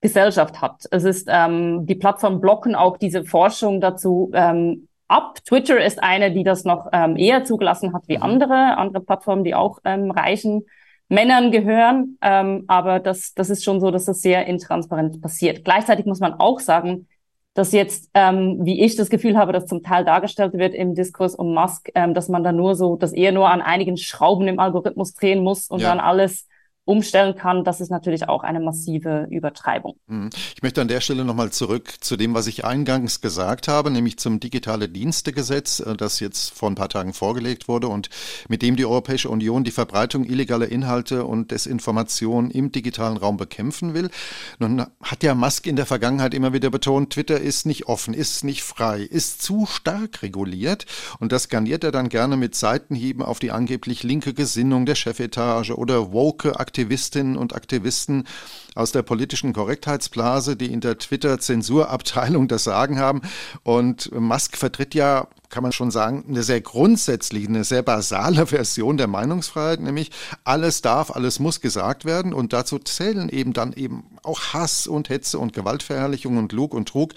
Gesellschaft 0.00 0.62
hat. 0.62 0.86
Es 0.90 1.04
ist, 1.04 1.28
ähm, 1.30 1.84
die 1.84 1.96
Plattformen 1.96 2.40
blocken 2.40 2.74
auch 2.74 2.96
diese 2.96 3.24
Forschung 3.24 3.82
dazu 3.82 4.30
ähm, 4.32 4.88
ab. 5.06 5.38
Twitter 5.44 5.84
ist 5.84 6.02
eine, 6.02 6.32
die 6.32 6.44
das 6.44 6.64
noch 6.64 6.88
ähm, 6.92 7.16
eher 7.16 7.44
zugelassen 7.44 7.92
hat 7.92 8.04
wie 8.06 8.16
mhm. 8.16 8.22
andere, 8.22 8.78
andere 8.78 9.02
Plattformen, 9.02 9.44
die 9.44 9.54
auch 9.54 9.80
ähm, 9.84 10.10
reichen 10.10 10.64
Männern 11.10 11.50
gehören. 11.50 12.16
Ähm, 12.22 12.64
aber 12.68 13.00
das, 13.00 13.34
das 13.34 13.50
ist 13.50 13.64
schon 13.64 13.80
so, 13.80 13.90
dass 13.90 14.06
das 14.06 14.22
sehr 14.22 14.46
intransparent 14.46 15.20
passiert. 15.20 15.64
Gleichzeitig 15.64 16.06
muss 16.06 16.20
man 16.20 16.34
auch 16.34 16.60
sagen, 16.60 17.08
dass 17.52 17.72
jetzt, 17.72 18.08
ähm, 18.14 18.58
wie 18.62 18.82
ich 18.82 18.94
das 18.94 19.10
Gefühl 19.10 19.36
habe, 19.36 19.52
dass 19.52 19.66
zum 19.66 19.82
Teil 19.82 20.04
dargestellt 20.04 20.54
wird 20.54 20.72
im 20.72 20.94
Diskurs 20.94 21.34
um 21.34 21.52
Musk, 21.52 21.90
ähm, 21.96 22.14
dass 22.14 22.28
man 22.28 22.44
da 22.44 22.52
nur 22.52 22.76
so, 22.76 22.96
dass 22.96 23.12
er 23.12 23.32
nur 23.32 23.50
an 23.50 23.60
einigen 23.60 23.96
Schrauben 23.96 24.46
im 24.46 24.60
Algorithmus 24.60 25.14
drehen 25.14 25.42
muss 25.42 25.68
und 25.68 25.80
ja. 25.80 25.88
dann 25.88 25.98
alles 25.98 26.46
umstellen 26.84 27.36
kann, 27.36 27.62
das 27.62 27.80
ist 27.80 27.90
natürlich 27.90 28.28
auch 28.28 28.42
eine 28.42 28.58
massive 28.58 29.26
Übertreibung. 29.30 29.96
Mhm. 30.06 30.30
Ich 30.56 30.62
möchte 30.62 30.80
an 30.80 30.88
der 30.88 31.00
Stelle 31.00 31.24
nochmal 31.24 31.50
zurück 31.50 31.94
zu 32.00 32.16
dem, 32.16 32.34
was 32.34 32.46
ich 32.46 32.64
eingangs 32.64 33.20
gesagt 33.20 33.68
habe, 33.68 33.90
nämlich 33.90 34.18
zum 34.18 34.40
digitale 34.40 34.88
Dienstegesetz, 34.88 35.80
äh, 35.80 35.96
das 35.96 36.20
jetzt 36.20 36.52
vor 36.52 36.70
ein 36.70 36.74
paar 36.74 36.88
Tagen 36.88 37.12
vorgelegt 37.12 37.68
wurde 37.68 37.88
und 37.88 38.08
mit 38.48 38.62
dem 38.62 38.76
die 38.76 38.86
Europäische 38.86 39.28
Union 39.28 39.62
die 39.62 39.70
Verbreitung 39.70 40.24
illegaler 40.24 40.68
Inhalte 40.68 41.26
und 41.26 41.50
Desinformation 41.50 42.50
im 42.50 42.72
digitalen 42.72 43.18
Raum 43.18 43.36
bekämpfen 43.36 43.94
will. 43.94 44.10
Nun 44.58 44.86
hat 45.02 45.22
ja 45.22 45.34
Musk 45.34 45.66
in 45.66 45.76
der 45.76 45.86
Vergangenheit 45.86 46.34
immer 46.34 46.52
wieder 46.52 46.70
betont, 46.70 47.12
Twitter 47.12 47.40
ist 47.40 47.66
nicht 47.66 47.86
offen, 47.86 48.14
ist 48.14 48.42
nicht 48.42 48.62
frei, 48.62 49.00
ist 49.02 49.42
zu 49.42 49.66
stark 49.66 50.22
reguliert 50.22 50.86
und 51.18 51.30
das 51.30 51.48
garniert 51.48 51.84
er 51.84 51.92
dann 51.92 52.08
gerne 52.08 52.36
mit 52.36 52.54
Seitenhieben 52.54 53.22
auf 53.22 53.38
die 53.38 53.50
angeblich 53.50 54.02
linke 54.02 54.34
Gesinnung 54.34 54.86
der 54.86 54.94
Chefetage 54.94 55.72
oder 55.72 56.12
woke 56.12 56.58
Aktivistinnen 56.70 57.36
und 57.36 57.52
Aktivisten 57.52 58.28
aus 58.76 58.92
der 58.92 59.02
politischen 59.02 59.52
Korrektheitsblase, 59.52 60.54
die 60.54 60.72
in 60.72 60.80
der 60.80 60.98
Twitter-Zensurabteilung 60.98 62.46
das 62.46 62.62
Sagen 62.62 63.00
haben. 63.00 63.22
Und 63.64 64.12
Musk 64.14 64.56
vertritt 64.56 64.94
ja 64.94 65.26
kann 65.50 65.64
man 65.64 65.72
schon 65.72 65.90
sagen, 65.90 66.24
eine 66.28 66.44
sehr 66.44 66.60
grundsätzliche, 66.60 67.48
eine 67.48 67.64
sehr 67.64 67.82
basale 67.82 68.46
Version 68.46 68.96
der 68.96 69.08
Meinungsfreiheit, 69.08 69.80
nämlich 69.80 70.12
alles 70.44 70.80
darf, 70.80 71.10
alles 71.10 71.40
muss 71.40 71.60
gesagt 71.60 72.04
werden 72.04 72.32
und 72.32 72.52
dazu 72.52 72.78
zählen 72.78 73.28
eben 73.28 73.52
dann 73.52 73.72
eben 73.72 74.04
auch 74.22 74.40
Hass 74.52 74.86
und 74.86 75.08
Hetze 75.08 75.40
und 75.40 75.52
Gewaltverherrlichung 75.52 76.36
und 76.38 76.52
Lug 76.52 76.72
und 76.72 76.88
Trug. 76.88 77.14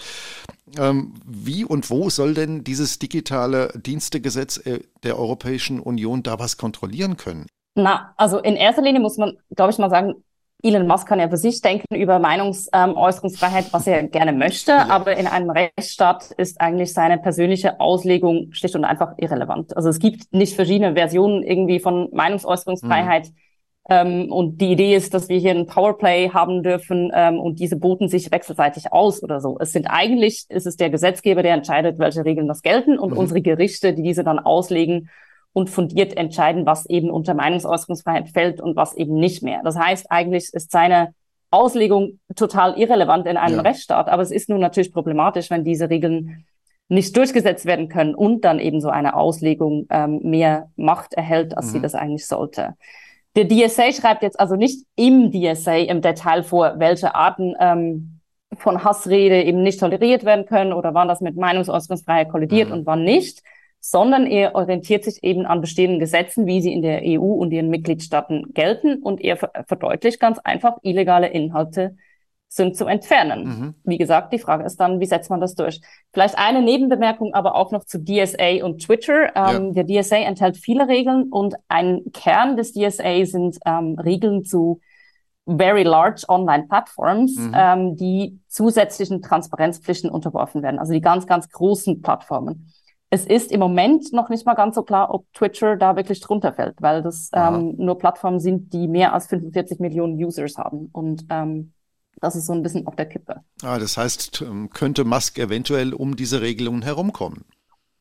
Ähm, 0.76 1.14
wie 1.24 1.64
und 1.64 1.90
wo 1.90 2.10
soll 2.10 2.34
denn 2.34 2.64
dieses 2.64 2.98
digitale 2.98 3.72
Dienstegesetz 3.76 4.56
äh, 4.56 4.80
der 5.04 5.16
Europäischen 5.16 5.78
Union 5.78 6.24
da 6.24 6.40
was 6.40 6.56
kontrollieren 6.56 7.16
können? 7.16 7.46
Na, 7.74 8.14
also 8.16 8.38
in 8.38 8.56
erster 8.56 8.82
Linie 8.82 9.00
muss 9.00 9.16
man, 9.16 9.36
glaube 9.54 9.72
ich, 9.72 9.78
mal 9.78 9.90
sagen, 9.90 10.14
Elon 10.64 10.86
Musk 10.86 11.06
kann 11.06 11.20
ja 11.20 11.28
für 11.28 11.36
sich 11.36 11.60
denken 11.60 11.94
über 11.94 12.18
Meinungsäußerungsfreiheit, 12.18 13.72
was 13.72 13.86
er 13.86 14.04
gerne 14.04 14.32
möchte, 14.32 14.72
ja. 14.72 14.88
aber 14.88 15.14
in 15.16 15.26
einem 15.26 15.50
Rechtsstaat 15.50 16.30
ist 16.38 16.58
eigentlich 16.58 16.94
seine 16.94 17.18
persönliche 17.18 17.80
Auslegung 17.80 18.50
schlicht 18.52 18.74
und 18.74 18.84
einfach 18.84 19.12
irrelevant. 19.18 19.76
Also 19.76 19.90
es 19.90 19.98
gibt 19.98 20.32
nicht 20.32 20.54
verschiedene 20.54 20.94
Versionen 20.94 21.42
irgendwie 21.42 21.80
von 21.80 22.08
Meinungsäußerungsfreiheit. 22.12 23.26
Mhm. 23.26 23.34
Ähm, 23.90 24.32
und 24.32 24.62
die 24.62 24.72
Idee 24.72 24.94
ist, 24.94 25.12
dass 25.12 25.28
wir 25.28 25.38
hier 25.38 25.50
ein 25.50 25.66
Powerplay 25.66 26.30
haben 26.30 26.62
dürfen 26.62 27.12
ähm, 27.14 27.38
und 27.38 27.60
diese 27.60 27.76
boten 27.76 28.08
sich 28.08 28.32
wechselseitig 28.32 28.90
aus 28.90 29.22
oder 29.22 29.42
so. 29.42 29.58
Es 29.60 29.72
sind 29.72 29.86
eigentlich, 29.86 30.46
ist 30.48 30.66
es 30.66 30.76
der 30.76 30.88
Gesetzgeber, 30.88 31.42
der 31.42 31.52
entscheidet, 31.52 31.98
welche 31.98 32.24
Regeln 32.24 32.48
das 32.48 32.62
gelten 32.62 32.98
und 32.98 33.12
mhm. 33.12 33.18
unsere 33.18 33.42
Gerichte, 33.42 33.92
die 33.92 34.02
diese 34.02 34.24
dann 34.24 34.38
auslegen 34.38 35.10
und 35.54 35.70
fundiert 35.70 36.16
entscheiden, 36.16 36.66
was 36.66 36.84
eben 36.86 37.08
unter 37.08 37.32
Meinungsäußerungsfreiheit 37.32 38.28
fällt 38.28 38.60
und 38.60 38.76
was 38.76 38.94
eben 38.94 39.14
nicht 39.14 39.42
mehr. 39.42 39.62
Das 39.64 39.78
heißt, 39.78 40.10
eigentlich 40.10 40.52
ist 40.52 40.70
seine 40.70 41.14
Auslegung 41.50 42.18
total 42.34 42.76
irrelevant 42.76 43.26
in 43.26 43.36
einem 43.36 43.56
ja. 43.56 43.62
Rechtsstaat, 43.62 44.08
aber 44.08 44.22
es 44.22 44.32
ist 44.32 44.48
nun 44.48 44.60
natürlich 44.60 44.92
problematisch, 44.92 45.50
wenn 45.50 45.64
diese 45.64 45.88
Regeln 45.88 46.44
nicht 46.88 47.16
durchgesetzt 47.16 47.64
werden 47.64 47.88
können 47.88 48.14
und 48.14 48.44
dann 48.44 48.58
eben 48.58 48.80
so 48.80 48.90
eine 48.90 49.14
Auslegung 49.16 49.86
ähm, 49.90 50.20
mehr 50.22 50.70
Macht 50.76 51.14
erhält, 51.14 51.56
als 51.56 51.68
mhm. 51.68 51.70
sie 51.70 51.80
das 51.80 51.94
eigentlich 51.94 52.26
sollte. 52.26 52.74
Der 53.36 53.48
DSA 53.48 53.92
schreibt 53.92 54.22
jetzt 54.22 54.38
also 54.38 54.56
nicht 54.56 54.84
im 54.96 55.30
DSA 55.30 55.76
im 55.76 56.02
Detail 56.02 56.42
vor, 56.42 56.74
welche 56.78 57.14
Arten 57.14 57.54
ähm, 57.60 58.20
von 58.56 58.82
Hassrede 58.82 59.44
eben 59.44 59.62
nicht 59.62 59.80
toleriert 59.80 60.24
werden 60.24 60.46
können 60.46 60.72
oder 60.72 60.94
wann 60.94 61.08
das 61.08 61.20
mit 61.20 61.36
Meinungsäußerungsfreiheit 61.36 62.28
kollidiert 62.28 62.68
mhm. 62.68 62.74
und 62.74 62.86
wann 62.86 63.04
nicht 63.04 63.42
sondern 63.86 64.26
er 64.26 64.54
orientiert 64.54 65.04
sich 65.04 65.22
eben 65.22 65.44
an 65.44 65.60
bestehenden 65.60 66.00
Gesetzen, 66.00 66.46
wie 66.46 66.62
sie 66.62 66.72
in 66.72 66.80
der 66.80 67.02
EU 67.04 67.34
und 67.34 67.52
ihren 67.52 67.68
Mitgliedstaaten 67.68 68.54
gelten 68.54 69.02
und 69.02 69.20
er 69.20 69.36
verdeutlicht 69.36 70.18
ganz 70.18 70.38
einfach, 70.38 70.78
illegale 70.80 71.28
Inhalte 71.28 71.94
sind 72.48 72.78
zu 72.78 72.86
entfernen. 72.86 73.44
Mhm. 73.44 73.74
Wie 73.84 73.98
gesagt, 73.98 74.32
die 74.32 74.38
Frage 74.38 74.64
ist 74.64 74.80
dann, 74.80 75.00
wie 75.00 75.06
setzt 75.06 75.28
man 75.28 75.42
das 75.42 75.54
durch? 75.54 75.82
Vielleicht 76.14 76.38
eine 76.38 76.62
Nebenbemerkung 76.62 77.34
aber 77.34 77.56
auch 77.56 77.72
noch 77.72 77.84
zu 77.84 78.02
DSA 78.02 78.64
und 78.64 78.82
Twitter. 78.82 79.36
Ähm, 79.36 79.74
ja. 79.74 79.82
Der 79.82 80.02
DSA 80.02 80.16
enthält 80.16 80.56
viele 80.56 80.88
Regeln 80.88 81.24
und 81.24 81.54
ein 81.68 82.04
Kern 82.14 82.56
des 82.56 82.72
DSA 82.72 83.26
sind 83.26 83.58
ähm, 83.66 83.98
Regeln 83.98 84.44
zu 84.44 84.80
very 85.46 85.82
large 85.82 86.24
online 86.28 86.64
platforms, 86.68 87.36
mhm. 87.36 87.52
ähm, 87.54 87.96
die 87.96 88.38
zusätzlichen 88.48 89.20
Transparenzpflichten 89.20 90.08
unterworfen 90.08 90.62
werden. 90.62 90.78
Also 90.78 90.94
die 90.94 91.02
ganz, 91.02 91.26
ganz 91.26 91.50
großen 91.50 92.00
Plattformen 92.00 92.72
es 93.14 93.26
ist 93.26 93.52
im 93.52 93.60
Moment 93.60 94.12
noch 94.12 94.28
nicht 94.28 94.44
mal 94.44 94.54
ganz 94.54 94.74
so 94.74 94.82
klar, 94.82 95.14
ob 95.14 95.32
Twitter 95.32 95.76
da 95.76 95.94
wirklich 95.94 96.20
drunter 96.20 96.52
fällt, 96.52 96.82
weil 96.82 97.00
das 97.00 97.30
ähm, 97.32 97.76
nur 97.76 97.96
Plattformen 97.96 98.40
sind, 98.40 98.72
die 98.72 98.88
mehr 98.88 99.14
als 99.14 99.28
45 99.28 99.78
Millionen 99.78 100.14
Users 100.22 100.58
haben. 100.58 100.88
Und 100.92 101.24
ähm, 101.30 101.72
das 102.20 102.34
ist 102.34 102.46
so 102.46 102.52
ein 102.52 102.62
bisschen 102.62 102.88
auf 102.88 102.96
der 102.96 103.06
Kippe. 103.06 103.42
Ah, 103.62 103.78
das 103.78 103.96
heißt, 103.96 104.42
ähm, 104.42 104.68
könnte 104.70 105.04
Musk 105.04 105.38
eventuell 105.38 105.94
um 105.94 106.16
diese 106.16 106.40
Regelungen 106.40 106.82
herumkommen? 106.82 107.44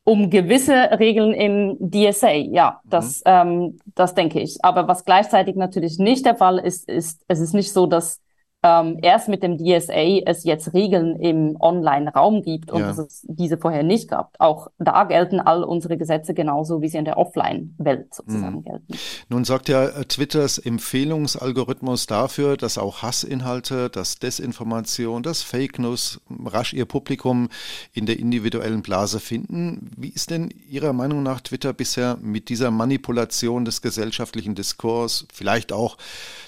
Um 0.04 0.32
gewisse 0.32 0.74
Regeln 0.74 1.32
im 1.34 1.78
DSA, 1.80 2.32
ja, 2.32 2.82
das, 2.84 3.20
mhm. 3.20 3.22
ähm, 3.26 3.80
das 3.94 4.16
denke 4.16 4.42
ich. 4.42 4.58
Aber 4.66 4.88
was 4.88 5.06
gleichzeitig 5.06 5.56
natürlich 5.56 6.00
nicht 6.00 6.26
der 6.26 6.36
Fall 6.36 6.58
ist, 6.58 6.90
ist, 6.90 7.24
es 7.28 7.40
ist 7.40 7.54
nicht 7.54 7.72
so, 7.72 7.86
dass 7.86 8.20
ähm, 8.64 8.98
erst 9.02 9.28
mit 9.28 9.44
dem 9.44 9.58
DSA 9.58 10.22
es 10.26 10.46
jetzt 10.46 10.74
Regeln 10.74 11.18
im 11.18 11.58
Online-Raum 11.60 12.44
gibt 12.44 12.72
und 12.72 12.80
ja. 12.80 12.88
dass 12.88 12.98
es 12.98 13.26
diese 13.28 13.58
vorher 13.58 13.84
nicht 13.84 14.10
gab. 14.10 14.36
Auch 14.40 14.68
da 14.80 15.04
gelten 15.04 15.42
all 15.42 15.66
unsere 15.66 15.98
Gesetze 15.98 16.34
genauso, 16.34 16.82
wie 16.82 16.88
sie 16.88 16.98
in 16.98 17.04
der 17.04 17.18
Offline-Welt 17.18 18.14
sozusagen 18.14 18.58
mhm. 18.58 18.64
gelten. 18.64 18.94
Nun 19.28 19.44
sorgt 19.44 19.68
ja 19.68 19.86
äh, 19.86 20.06
Twitters 20.06 20.58
Empfehlungsalgorithmus 20.58 22.08
dafür, 22.08 22.56
dass 22.56 22.78
auch 22.78 23.02
Hassinhalte, 23.02 23.90
dass 23.90 24.16
Desinformation, 24.20 25.24
dass 25.24 25.44
Fake 25.44 25.78
News 25.78 26.22
rasch 26.46 26.74
ihr 26.74 26.86
Publikum 26.86 27.50
in 27.92 28.06
der 28.06 28.18
individuellen 28.18 28.82
Blase 28.82 29.20
finden. 29.20 29.92
Wie 29.98 30.10
ist 30.10 30.30
denn 30.30 30.50
Ihrer 30.70 30.94
Meinung 30.94 31.22
nach 31.22 31.42
Twitter 31.42 31.74
bisher 31.74 32.18
mit 32.22 32.48
dieser 32.48 32.72
Manipulation 32.72 33.66
des 33.66 33.82
gesellschaftlichen 33.82 34.56
Diskurs, 34.56 35.28
vielleicht 35.34 35.74
auch 35.74 35.98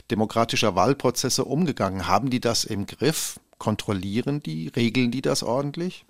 demokratischer 0.09 0.75
Wahlprozesse 0.75 1.43
umgegangen? 1.43 2.04
Haben 2.07 2.29
die 2.29 2.39
das 2.39 2.63
im 2.63 2.85
Griff? 2.85 3.39
Kontrollieren 3.57 4.41
die? 4.41 4.67
Regeln 4.75 5.11
die 5.11 5.21
das 5.21 5.43
ordentlich? 5.43 6.05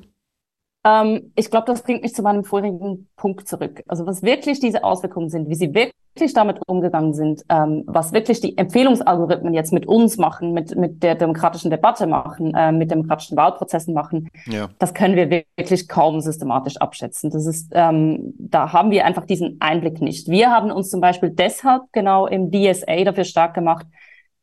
Ähm, 0.86 1.32
ich 1.36 1.50
glaube, 1.50 1.66
das 1.66 1.82
bringt 1.82 2.04
mich 2.04 2.14
zu 2.14 2.22
meinem 2.22 2.44
vorigen 2.44 3.08
Punkt 3.18 3.48
zurück. 3.48 3.84
Also 3.88 4.06
was 4.06 4.22
wirklich 4.22 4.60
diese 4.60 4.84
Auswirkungen 4.84 5.30
sind, 5.30 5.50
wie 5.50 5.56
sie 5.56 5.74
wirklich 5.74 6.34
damit 6.34 6.60
umgegangen 6.68 7.14
sind, 7.14 7.44
ähm, 7.50 7.84
was 7.88 8.14
wirklich 8.14 8.40
die 8.40 8.58
Empfehlungsalgorithmen 8.58 9.54
jetzt 9.54 9.74
mit 9.74 9.88
uns 9.88 10.18
machen, 10.18 10.54
mit, 10.54 10.76
mit 10.76 11.02
der 11.02 11.16
demokratischen 11.16 11.72
Debatte 11.72 12.06
machen, 12.06 12.54
äh, 12.54 12.72
mit 12.72 12.92
demokratischen 12.92 13.36
Wahlprozessen 13.36 13.94
machen, 13.94 14.30
ja. 14.46 14.70
das 14.78 14.94
können 14.94 15.16
wir 15.16 15.30
wirklich 15.58 15.88
kaum 15.88 16.22
systematisch 16.22 16.78
abschätzen. 16.78 17.32
Das 17.32 17.48
ist, 17.48 17.72
ähm, 17.74 18.36
da 18.38 18.72
haben 18.72 18.92
wir 18.92 19.06
einfach 19.06 19.26
diesen 19.26 19.58
Einblick 19.62 20.02
nicht. 20.02 20.30
Wir 20.30 20.52
haben 20.52 20.72
uns 20.72 20.92
zum 20.92 21.02
Beispiel 21.02 21.32
deshalb 21.32 21.82
genau 21.94 22.28
im 22.28 22.52
DSA 22.52 23.04
dafür 23.04 23.24
stark 23.24 23.56
gemacht, 23.56 23.88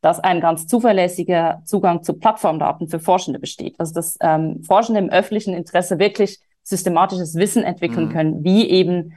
dass 0.02 0.20
ein 0.20 0.40
ganz 0.40 0.66
zuverlässiger 0.66 1.62
Zugang 1.64 2.02
zu 2.02 2.14
Plattformdaten 2.14 2.88
für 2.88 2.98
Forschende 2.98 3.38
besteht. 3.38 3.76
Also 3.78 3.94
dass 3.94 4.18
ähm, 4.20 4.62
Forschende 4.64 5.00
im 5.00 5.08
öffentlichen 5.08 5.54
Interesse 5.54 5.98
wirklich 5.98 6.40
systematisches 6.64 7.36
Wissen 7.36 7.62
entwickeln 7.62 8.06
mhm. 8.06 8.12
können, 8.12 8.44
wie 8.44 8.68
eben 8.68 9.14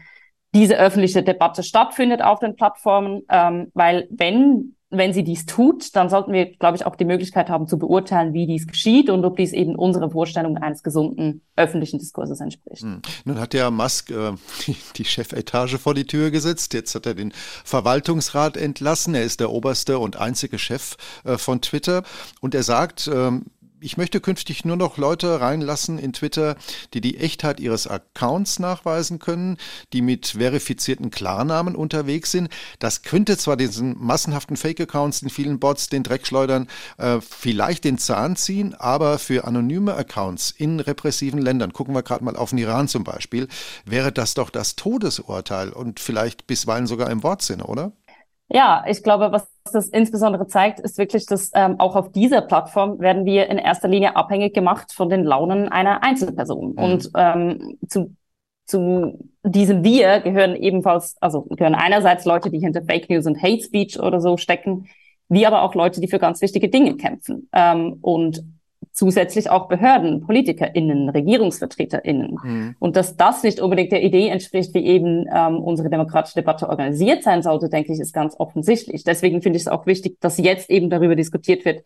diese 0.54 0.78
öffentliche 0.78 1.24
Debatte 1.24 1.64
stattfindet 1.64 2.22
auf 2.22 2.40
den 2.40 2.56
Plattformen. 2.56 3.24
Ähm, 3.30 3.72
weil 3.74 4.08
wenn 4.12 4.75
wenn 4.92 5.14
sie 5.14 5.24
dies 5.24 5.46
tut, 5.46 5.96
dann 5.96 6.10
sollten 6.10 6.32
wir, 6.32 6.46
glaube 6.58 6.78
ich, 6.78 6.86
auch 6.86 6.96
die 6.96 7.06
Möglichkeit 7.06 7.50
haben 7.50 7.68
zu 7.68 7.80
beurteilen, 7.80 8.34
wie 8.34 8.46
dies 8.46 8.68
geschieht 8.68 9.10
und 9.10 9.26
ob 9.26 9.38
dies 9.38 9.52
eben 9.52 9.76
unsere 9.76 10.10
Vorstellung 10.12 10.58
eines 10.58 10.84
gesunden 10.84 11.42
öffentlichen 11.56 11.98
Diskurses 12.00 12.40
entspricht. 12.40 12.84
Hm. 12.84 13.02
Nun 13.26 13.40
hat 13.40 13.54
ja 13.54 13.72
Musk 13.72 14.12
äh, 14.12 14.34
die, 14.96 15.06
Chefetage 15.06 15.78
vor 15.80 15.96
die 15.96 16.06
Tür 16.06 16.30
gesetzt. 16.30 16.74
Jetzt 16.74 16.94
hat 16.94 17.06
er 17.06 17.16
den 17.16 17.34
Verwaltungsrat 17.64 18.58
entlassen. 18.58 19.16
Er 19.16 19.24
ist 19.24 19.40
der 19.40 19.52
oberste 19.52 19.98
und 20.00 20.18
einzige 20.18 20.60
Chef 20.60 20.98
äh, 21.24 21.38
von 21.38 21.62
Twitter. 21.62 22.04
Und 22.42 22.54
er 22.54 22.64
sagt, 22.64 23.08
äh, 23.08 23.32
ich 23.82 23.98
möchte 23.98 24.20
künftig 24.20 24.66
nur 24.66 24.78
noch 24.78 24.98
Leute 24.98 25.42
reinlassen 25.42 25.98
in 25.98 26.14
Twitter, 26.14 26.56
die 26.94 27.02
die 27.02 27.18
Echtheit 27.18 27.60
ihres 27.60 27.88
Accounts 27.88 28.60
nachweisen 28.60 29.20
können, 29.20 29.58
die 29.94 30.02
mit 30.02 30.28
verifizierten 30.28 31.12
Klarnamen 31.12 31.76
unterwegs 31.76 32.32
sind. 32.32 32.50
Das 32.80 33.04
könnte 33.04 33.38
zwar 33.38 33.58
diesen 33.58 33.98
massenhaften 33.98 34.58
Fake-Accounts, 34.58 35.22
den 35.22 35.30
vielen 35.30 35.60
Bots, 35.60 35.90
den 35.90 36.04
Dreckschleudern 36.04 36.68
äh, 36.98 37.20
vielleicht 37.22 37.84
den 37.84 37.98
Zahn 37.98 38.36
ziehen, 38.36 38.74
aber 38.76 39.20
für 39.20 39.46
anonyme 39.46 39.96
Accounts 39.96 40.52
in 40.52 40.80
repressiven 40.80 41.42
Ländern, 41.42 41.74
gucken 41.74 41.94
wir 41.94 42.04
gerade 42.04 42.24
mal 42.24 42.36
auf 42.36 42.50
den 42.50 42.60
Iran 42.60 42.88
zum 42.88 43.04
Beispiel, 43.04 43.48
wäre 43.86 44.12
das 44.12 44.34
doch 44.34 44.50
das 44.50 44.76
Todesurteil 44.76 45.70
und 45.70 46.00
vielleicht 46.00 46.48
bisweilen 46.48 46.88
sogar 46.88 47.10
im 47.10 47.24
Wortsinne, 47.24 47.66
oder? 47.66 47.92
Ja, 48.48 48.86
ich 48.88 49.02
glaube, 49.04 49.32
was 49.32 49.55
das 49.72 49.90
insbesondere 49.90 50.48
zeigt, 50.48 50.80
ist 50.80 50.98
wirklich, 50.98 51.26
dass 51.26 51.52
ähm, 51.54 51.80
auch 51.80 51.96
auf 51.96 52.12
dieser 52.12 52.42
Plattform 52.42 53.00
werden 53.00 53.26
wir 53.26 53.50
in 53.50 53.58
erster 53.58 53.88
Linie 53.88 54.16
abhängig 54.16 54.54
gemacht 54.54 54.92
von 54.94 55.10
den 55.10 55.24
Launen 55.24 55.70
einer 55.70 56.04
Einzelperson. 56.04 56.74
Mhm. 56.74 56.78
Und 56.78 57.10
ähm, 57.16 57.78
zu, 57.88 58.16
zu 58.66 59.20
diesem 59.44 59.84
Wir 59.84 60.20
gehören 60.22 60.56
ebenfalls, 60.56 61.16
also 61.22 61.42
gehören 61.44 61.76
einerseits 61.76 62.26
Leute, 62.26 62.50
die 62.50 62.60
hinter 62.60 62.84
Fake 62.84 63.10
News 63.10 63.26
und 63.26 63.42
Hate 63.42 63.62
Speech 63.62 64.00
oder 64.00 64.22
so 64.22 64.38
stecken, 64.38 64.88
wie 65.30 65.46
aber 65.46 65.64
auch 65.64 65.76
Leute, 65.76 66.02
die 66.02 66.08
für 66.08 66.20
ganz 66.20 66.42
wichtige 66.42 66.70
Dinge 66.70 66.96
kämpfen. 66.98 67.50
Ähm, 67.54 67.98
und 68.02 68.44
zusätzlich 68.96 69.50
auch 69.50 69.68
Behörden, 69.68 70.22
PolitikerInnen, 70.22 71.10
RegierungsvertreterInnen. 71.10 72.38
Mhm. 72.42 72.76
Und 72.80 72.96
dass 72.96 73.18
das 73.18 73.44
nicht 73.44 73.60
unbedingt 73.60 73.92
der 73.92 74.02
Idee 74.02 74.30
entspricht, 74.30 74.74
wie 74.74 74.86
eben 74.86 75.26
ähm, 75.34 75.60
unsere 75.60 75.90
demokratische 75.90 76.36
Debatte 76.36 76.70
organisiert 76.70 77.22
sein 77.22 77.44
sollte, 77.44 77.70
denke 77.70 77.94
ich, 77.94 78.00
ist 78.00 78.14
ganz 78.14 78.40
offensichtlich. 78.40 79.04
Deswegen 79.04 79.42
finde 79.42 79.58
ich 79.58 79.64
es 79.64 79.68
auch 79.68 79.86
wichtig, 79.86 80.18
dass 80.22 80.38
jetzt 80.38 80.70
eben 80.70 80.90
darüber 80.90 81.16
diskutiert 81.16 81.66
wird, 81.66 81.84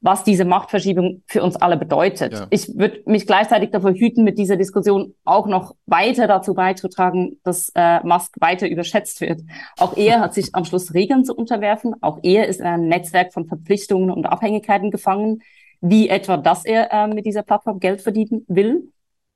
was 0.00 0.24
diese 0.24 0.44
Machtverschiebung 0.44 1.22
für 1.26 1.44
uns 1.44 1.54
alle 1.54 1.76
bedeutet. 1.76 2.32
Ja. 2.32 2.46
Ich 2.50 2.76
würde 2.76 3.02
mich 3.06 3.24
gleichzeitig 3.24 3.70
davor 3.70 3.92
hüten, 3.92 4.24
mit 4.24 4.36
dieser 4.36 4.56
Diskussion 4.56 5.14
auch 5.24 5.46
noch 5.46 5.76
weiter 5.86 6.26
dazu 6.26 6.54
beizutragen, 6.54 7.38
dass 7.44 7.70
äh, 7.76 8.00
Musk 8.02 8.34
weiter 8.40 8.68
überschätzt 8.68 9.20
wird. 9.20 9.42
Auch 9.78 9.96
er 9.96 10.18
hat 10.18 10.34
sich 10.34 10.56
am 10.56 10.64
Schluss 10.64 10.92
Regeln 10.92 11.24
zu 11.24 11.36
unterwerfen. 11.36 11.94
Auch 12.00 12.18
er 12.24 12.48
ist 12.48 12.58
in 12.58 12.66
einem 12.66 12.88
Netzwerk 12.88 13.32
von 13.32 13.46
Verpflichtungen 13.46 14.10
und 14.10 14.26
Abhängigkeiten 14.26 14.90
gefangen 14.90 15.40
wie 15.82 16.08
etwa, 16.08 16.38
dass 16.38 16.64
er 16.64 16.90
äh, 16.92 17.06
mit 17.08 17.26
dieser 17.26 17.42
Plattform 17.42 17.80
Geld 17.80 18.00
verdienen 18.00 18.44
will. 18.48 18.88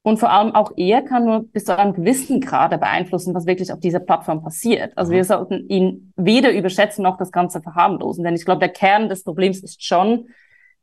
Und 0.03 0.19
vor 0.19 0.31
allem 0.31 0.55
auch 0.55 0.71
er 0.77 1.03
kann 1.03 1.25
nur 1.25 1.49
bis 1.49 1.65
zu 1.65 1.77
einem 1.77 1.93
gewissen 1.93 2.41
Grade 2.41 2.79
beeinflussen, 2.79 3.35
was 3.35 3.45
wirklich 3.45 3.73
auf 3.73 3.81
dieser 3.81 3.99
Plattform 3.99 4.41
passiert. 4.41 4.97
Also 4.97 5.11
wir 5.11 5.19
mhm. 5.19 5.25
sollten 5.25 5.69
ihn 5.69 6.13
weder 6.17 6.53
überschätzen 6.53 7.03
noch 7.03 7.19
das 7.19 7.33
Ganze 7.33 7.61
verharmlosen. 7.61 8.23
Denn 8.23 8.37
ich 8.37 8.45
glaube, 8.45 8.61
der 8.61 8.69
Kern 8.69 9.09
des 9.09 9.25
Problems 9.25 9.65
ist 9.65 9.85
schon, 9.85 10.29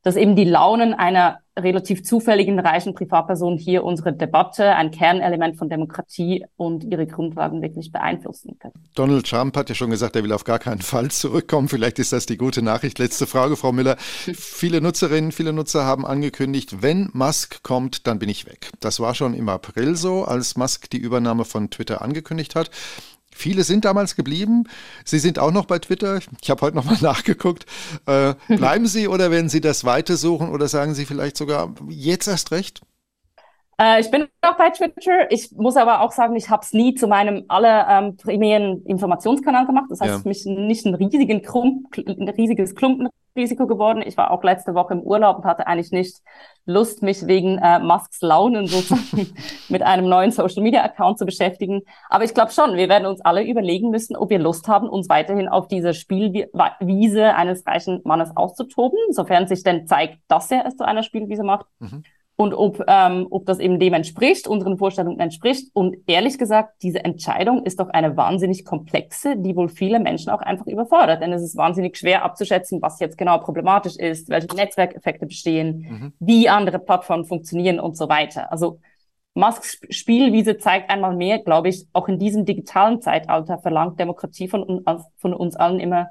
dass 0.04 0.16
eben 0.16 0.36
die 0.36 0.44
Launen 0.44 0.94
einer 0.94 1.40
relativ 1.58 2.04
zufälligen 2.04 2.60
reichen 2.60 2.96
Privatperson 2.96 3.58
hier 3.58 3.84
unsere 3.84 4.12
Debatte, 4.12 4.76
ein 4.76 4.92
Kernelement 4.92 5.56
von 5.56 5.70
Demokratie 5.70 6.46
und 6.58 6.84
ihre 6.84 7.06
Grundlagen 7.06 7.62
wirklich 7.62 7.92
beeinflussen 7.92 8.58
können. 8.60 8.74
Donald 8.96 9.30
Trump 9.30 9.56
hat 9.56 9.70
ja 9.70 9.76
schon 9.76 9.92
gesagt, 9.92 10.16
er 10.16 10.24
will 10.24 10.34
auf 10.34 10.46
gar 10.46 10.60
keinen 10.60 10.82
Fall 10.82 11.12
zurückkommen. 11.12 11.70
Vielleicht 11.70 12.00
ist 12.00 12.12
das 12.12 12.26
die 12.26 12.38
gute 12.38 12.64
Nachricht. 12.64 12.98
Letzte 12.98 13.28
Frage, 13.28 13.56
Frau 13.56 13.72
Müller. 13.72 13.98
viele 14.00 14.82
Nutzerinnen, 14.82 15.32
viele 15.32 15.54
Nutzer 15.54 15.86
haben 15.86 16.06
angekündigt, 16.06 16.82
wenn 16.82 17.10
Musk 17.14 17.62
kommt, 17.62 18.08
dann 18.08 18.20
bin 18.20 18.30
ich 18.30 18.48
weg. 18.48 18.72
Das 18.80 19.00
war 19.00 19.14
schon 19.14 19.34
im 19.34 19.48
April 19.48 19.96
so, 19.96 20.24
als 20.26 20.58
Musk 20.58 20.90
die 20.90 20.98
Übernahme 20.98 21.46
von 21.46 21.70
Twitter 21.70 22.02
angekündigt 22.02 22.56
hat. 22.56 22.72
Viele 23.36 23.64
sind 23.64 23.86
damals 23.86 24.16
geblieben. 24.16 24.66
Sie 25.06 25.20
sind 25.20 25.40
auch 25.40 25.52
noch 25.52 25.66
bei 25.66 25.80
Twitter. 25.80 26.20
Ich 26.42 26.50
habe 26.50 26.62
heute 26.62 26.76
nochmal 26.76 26.98
nachgeguckt. 27.02 27.66
Äh, 28.06 28.36
bleiben 28.48 28.88
Sie 28.88 29.08
oder 29.08 29.32
werden 29.32 29.50
Sie 29.50 29.62
das 29.62 29.84
weitersuchen 29.84 30.50
oder 30.50 30.68
sagen 30.68 30.94
Sie 30.96 31.06
vielleicht 31.06 31.38
sogar 31.38 31.74
jetzt 31.90 32.28
erst 32.28 32.52
recht? 32.52 32.82
Äh, 33.80 34.02
ich 34.02 34.12
bin 34.12 34.28
auch 34.42 34.58
bei 34.58 34.70
Twitter. 34.70 35.32
Ich 35.32 35.52
muss 35.52 35.78
aber 35.78 36.02
auch 36.02 36.12
sagen, 36.12 36.36
ich 36.36 36.50
habe 36.50 36.64
es 36.64 36.74
nie 36.74 36.94
zu 36.94 37.08
meinem 37.08 37.46
aller 37.48 37.88
ähm, 37.90 38.18
primären 38.18 38.84
Informationskanal 38.86 39.66
gemacht. 39.66 39.86
Das 39.90 40.00
heißt, 40.00 40.10
ja. 40.10 40.16
es 40.16 40.20
ist 40.22 40.46
mich 40.48 40.58
nicht 40.58 40.86
ein, 40.86 40.96
riesigen 40.96 41.42
Klump, 41.42 41.88
ein 41.98 42.30
riesiges 42.30 42.76
Klumpenrisiko 42.76 43.66
geworden. 43.66 44.04
Ich 44.06 44.16
war 44.16 44.32
auch 44.32 44.44
letzte 44.44 44.76
Woche 44.76 44.94
im 44.94 45.02
Urlaub 45.02 45.38
und 45.38 45.46
hatte 45.46 45.66
eigentlich 45.66 45.92
nicht 45.92 46.18
Lust, 46.66 47.02
mich 47.02 47.26
wegen 47.26 47.58
äh, 47.58 47.80
Musks 47.80 48.22
Launen 48.22 48.68
sozusagen 48.68 49.34
mit 49.70 49.82
einem 49.82 50.08
neuen 50.08 50.32
Social-Media-Account 50.32 51.18
zu 51.18 51.26
beschäftigen. 51.26 51.82
Aber 52.10 52.24
ich 52.24 52.34
glaube 52.34 52.52
schon, 52.52 52.76
wir 52.76 52.90
werden 52.90 53.08
uns 53.08 53.22
alle 53.22 53.44
überlegen 53.44 53.90
müssen, 53.90 54.16
ob 54.16 54.30
wir 54.30 54.40
Lust 54.40 54.68
haben, 54.68 54.88
uns 54.88 55.10
weiterhin 55.10 55.50
auf 55.50 55.68
dieser 55.68 55.94
Spielwiese 55.94 57.34
eines 57.36 57.66
reichen 57.66 58.02
Mannes 58.04 58.36
auszutoben, 58.36 59.00
sofern 59.10 59.48
sich 59.48 59.64
denn 59.64 59.88
zeigt, 59.88 60.20
dass 60.28 60.52
er 60.52 60.66
es 60.68 60.78
zu 60.78 60.86
einer 60.86 61.02
Spielwiese 61.02 61.44
macht. 61.44 61.66
Mhm 61.80 62.04
und 62.36 62.54
ob, 62.54 62.84
ähm, 62.88 63.28
ob 63.30 63.46
das 63.46 63.60
eben 63.60 63.80
dem 63.80 63.94
entspricht, 63.94 64.48
unseren 64.48 64.78
Vorstellungen 64.78 65.20
entspricht. 65.20 65.70
Und 65.74 65.98
ehrlich 66.08 66.38
gesagt, 66.40 66.82
diese 66.82 67.04
Entscheidung 67.04 67.64
ist 67.64 67.80
doch 67.80 67.90
eine 67.90 68.18
wahnsinnig 68.18 68.66
komplexe, 68.66 69.38
die 69.38 69.56
wohl 69.56 69.70
viele 69.70 70.00
Menschen 70.00 70.32
auch 70.32 70.42
einfach 70.42 70.66
überfordert. 70.66 71.22
Denn 71.22 71.32
es 71.32 71.44
ist 71.44 71.56
wahnsinnig 71.58 71.96
schwer 71.96 72.26
abzuschätzen, 72.26 72.82
was 72.82 73.00
jetzt 73.00 73.18
genau 73.18 73.38
problematisch 73.38 73.98
ist, 73.98 74.30
welche 74.30 74.56
Netzwerkeffekte 74.56 75.28
bestehen, 75.28 75.86
mhm. 75.90 76.14
wie 76.20 76.50
andere 76.50 76.80
Plattformen 76.80 77.26
funktionieren 77.26 77.80
und 77.80 77.96
so 77.96 78.10
weiter. 78.10 78.52
Also 78.52 78.80
Musks 79.36 79.80
Spielwiese 79.90 80.58
zeigt 80.58 80.90
einmal 80.90 81.16
mehr, 81.16 81.40
glaube 81.40 81.70
ich, 81.70 81.88
auch 81.94 82.08
in 82.08 82.20
diesem 82.20 82.46
digitalen 82.46 83.02
Zeitalter 83.02 83.58
verlangt 83.60 84.00
Demokratie 84.00 84.48
von, 84.48 84.84
von 85.18 85.34
uns 85.34 85.56
allen 85.56 85.80
immer 85.80 86.10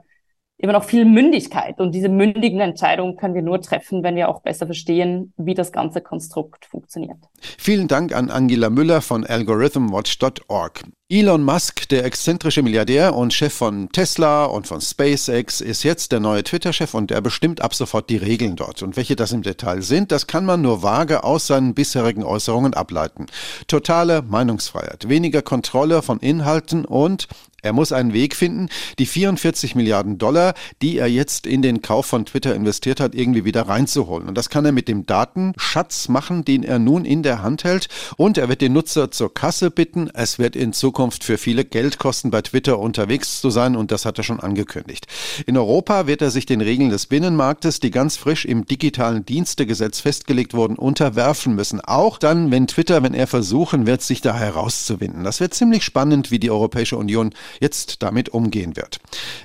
immer 0.62 0.72
noch 0.72 0.84
viel 0.84 1.04
Mündigkeit. 1.04 1.80
Und 1.80 1.92
diese 1.92 2.08
mündigen 2.08 2.60
Entscheidungen 2.60 3.16
können 3.16 3.34
wir 3.34 3.42
nur 3.42 3.60
treffen, 3.60 4.02
wenn 4.04 4.14
wir 4.14 4.28
auch 4.28 4.42
besser 4.42 4.66
verstehen, 4.66 5.34
wie 5.36 5.54
das 5.54 5.72
ganze 5.72 6.00
Konstrukt 6.00 6.64
funktioniert. 6.66 7.18
Vielen 7.58 7.88
Dank 7.88 8.14
an 8.14 8.30
Angela 8.30 8.70
Müller 8.70 9.02
von 9.02 9.26
algorithmwatch.org. 9.26 10.84
Elon 11.08 11.42
Musk, 11.42 11.88
der 11.90 12.06
exzentrische 12.06 12.62
Milliardär 12.62 13.14
und 13.14 13.34
Chef 13.34 13.52
von 13.52 13.90
Tesla 13.90 14.44
und 14.44 14.66
von 14.66 14.80
SpaceX, 14.80 15.60
ist 15.60 15.82
jetzt 15.82 16.10
der 16.12 16.20
neue 16.20 16.42
Twitter-Chef 16.42 16.94
und 16.94 17.10
er 17.10 17.20
bestimmt 17.20 17.60
ab 17.60 17.74
sofort 17.74 18.08
die 18.08 18.16
Regeln 18.16 18.56
dort. 18.56 18.82
Und 18.82 18.96
welche 18.96 19.14
das 19.14 19.32
im 19.32 19.42
Detail 19.42 19.82
sind, 19.82 20.10
das 20.10 20.26
kann 20.26 20.46
man 20.46 20.62
nur 20.62 20.82
vage 20.82 21.24
aus 21.24 21.48
seinen 21.48 21.74
bisherigen 21.74 22.22
Äußerungen 22.22 22.72
ableiten. 22.72 23.26
Totale 23.66 24.22
Meinungsfreiheit, 24.22 25.08
weniger 25.08 25.42
Kontrolle 25.42 26.00
von 26.00 26.18
Inhalten 26.20 26.86
und 26.86 27.26
er 27.64 27.72
muss 27.72 27.92
einen 27.92 28.12
Weg 28.12 28.34
finden, 28.34 28.68
die 28.98 29.06
44 29.06 29.76
Milliarden 29.76 30.18
Dollar, 30.18 30.54
die 30.82 30.98
er 30.98 31.06
jetzt 31.06 31.46
in 31.46 31.62
den 31.62 31.80
Kauf 31.80 32.06
von 32.06 32.26
Twitter 32.26 32.56
investiert 32.56 32.98
hat, 32.98 33.14
irgendwie 33.14 33.44
wieder 33.44 33.68
reinzuholen. 33.68 34.28
Und 34.28 34.36
das 34.36 34.50
kann 34.50 34.64
er 34.64 34.72
mit 34.72 34.88
dem 34.88 35.06
Datenschatz 35.06 36.08
machen, 36.08 36.44
den 36.44 36.64
er 36.64 36.80
nun 36.80 37.04
in 37.04 37.22
der 37.22 37.40
Hand 37.40 37.62
hält. 37.62 37.86
Und 38.16 38.36
er 38.36 38.48
wird 38.48 38.62
den 38.62 38.72
Nutzer 38.72 39.12
zur 39.12 39.32
Kasse 39.32 39.70
bitten. 39.70 40.10
Es 40.12 40.40
wird 40.40 40.56
in 40.56 40.72
Zukunft 40.72 41.22
für 41.22 41.38
viele 41.38 41.64
Geld 41.64 41.98
kosten, 41.98 42.32
bei 42.32 42.42
Twitter 42.42 42.80
unterwegs 42.80 43.40
zu 43.40 43.50
sein. 43.50 43.76
Und 43.76 43.92
das 43.92 44.06
hat 44.06 44.18
er 44.18 44.24
schon 44.24 44.40
angekündigt. 44.40 45.06
In 45.46 45.56
Europa 45.56 46.08
wird 46.08 46.20
er 46.20 46.32
sich 46.32 46.46
den 46.46 46.62
Regeln 46.62 46.90
des 46.90 47.06
Binnenmarktes, 47.06 47.78
die 47.78 47.92
ganz 47.92 48.16
frisch 48.16 48.44
im 48.44 48.66
digitalen 48.66 49.24
Dienstegesetz 49.24 50.00
festgelegt 50.00 50.52
wurden, 50.54 50.74
unterwerfen 50.74 51.54
müssen. 51.54 51.80
Auch 51.80 52.18
dann, 52.18 52.50
wenn 52.50 52.66
Twitter, 52.66 53.04
wenn 53.04 53.14
er 53.14 53.28
versuchen 53.28 53.86
wird, 53.86 54.02
sich 54.02 54.20
da 54.20 54.34
herauszuwinden. 54.34 55.22
Das 55.22 55.38
wird 55.38 55.54
ziemlich 55.54 55.84
spannend, 55.84 56.32
wie 56.32 56.40
die 56.40 56.50
Europäische 56.50 56.96
Union 56.96 57.32
jetzt 57.60 58.02
damit 58.02 58.30
umgehen 58.30 58.76
wird. 58.76 59.00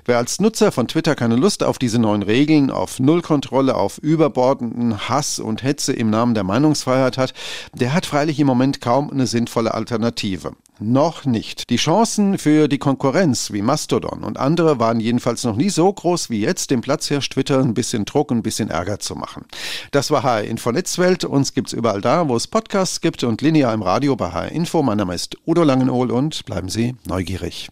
Wer 0.06 0.18
als 0.18 0.40
Nutzer 0.40 0.72
von 0.72 0.88
Twitter 0.88 1.16
keine 1.16 1.36
Lust 1.36 1.64
auf 1.64 1.80
diese 1.80 2.00
neuen 2.00 2.24
Regeln, 2.24 2.72
auf 2.72 3.00
Nullkontrolle, 3.00 3.76
auf 3.76 3.98
überbordenden 3.98 5.10
Hass 5.10 5.40
und 5.40 5.64
Hetze 5.64 5.94
im 5.94 6.10
Namen 6.10 6.34
der 6.34 6.44
Meinungsfreiheit 6.44 7.18
hat, 7.18 7.34
der 7.74 7.94
hat 7.94 8.06
freilich 8.06 8.40
im 8.40 8.48
Moment 8.48 8.82
kaum 8.82 9.12
eine 9.12 9.28
sinnvolle 9.28 9.74
Alternative. 9.74 10.54
Noch 10.80 11.26
nicht. 11.26 11.70
Die 11.72 11.78
Chancen 11.78 12.38
für 12.38 12.68
die 12.68 12.78
Konkurrenz 12.78 13.52
wie 13.52 13.64
Mastodon 13.64 14.24
und 14.24 14.38
andere 14.38 14.80
waren 14.80 15.00
jedenfalls 15.00 15.44
noch 15.44 15.56
nie 15.56 15.72
so 15.72 15.92
groß 15.92 16.30
wie 16.30 16.42
jetzt, 16.42 16.70
dem 16.70 16.82
Platzhirsch 16.82 17.30
Twitter 17.30 17.60
ein 17.60 17.74
bisschen 17.74 18.06
Druck, 18.06 18.32
ein 18.32 18.44
bisschen 18.44 18.70
Ärger 18.70 19.00
zu 19.00 19.16
machen. 19.16 19.46
Das 19.92 20.12
war 20.12 20.22
HR 20.22 20.44
Info 20.44 20.72
Netzwelt. 20.72 21.26
Uns 21.26 21.54
gibt's 21.54 21.74
überall 21.74 22.02
da, 22.02 22.30
wo 22.30 22.36
es 22.36 22.48
Podcasts 22.48 23.02
gibt 23.02 23.24
und 23.24 23.42
linear 23.42 23.74
im 23.74 23.82
Radio 23.82 24.16
bei 24.16 24.32
HR 24.32 24.52
Info. 24.52 24.84
Mein 24.84 24.98
Name 24.98 25.16
ist 25.16 25.38
Udo 25.48 25.64
Langenohl 25.64 26.12
und 26.12 26.46
bleiben 26.46 26.70
Sie 26.70 26.96
neugierig. 27.08 27.70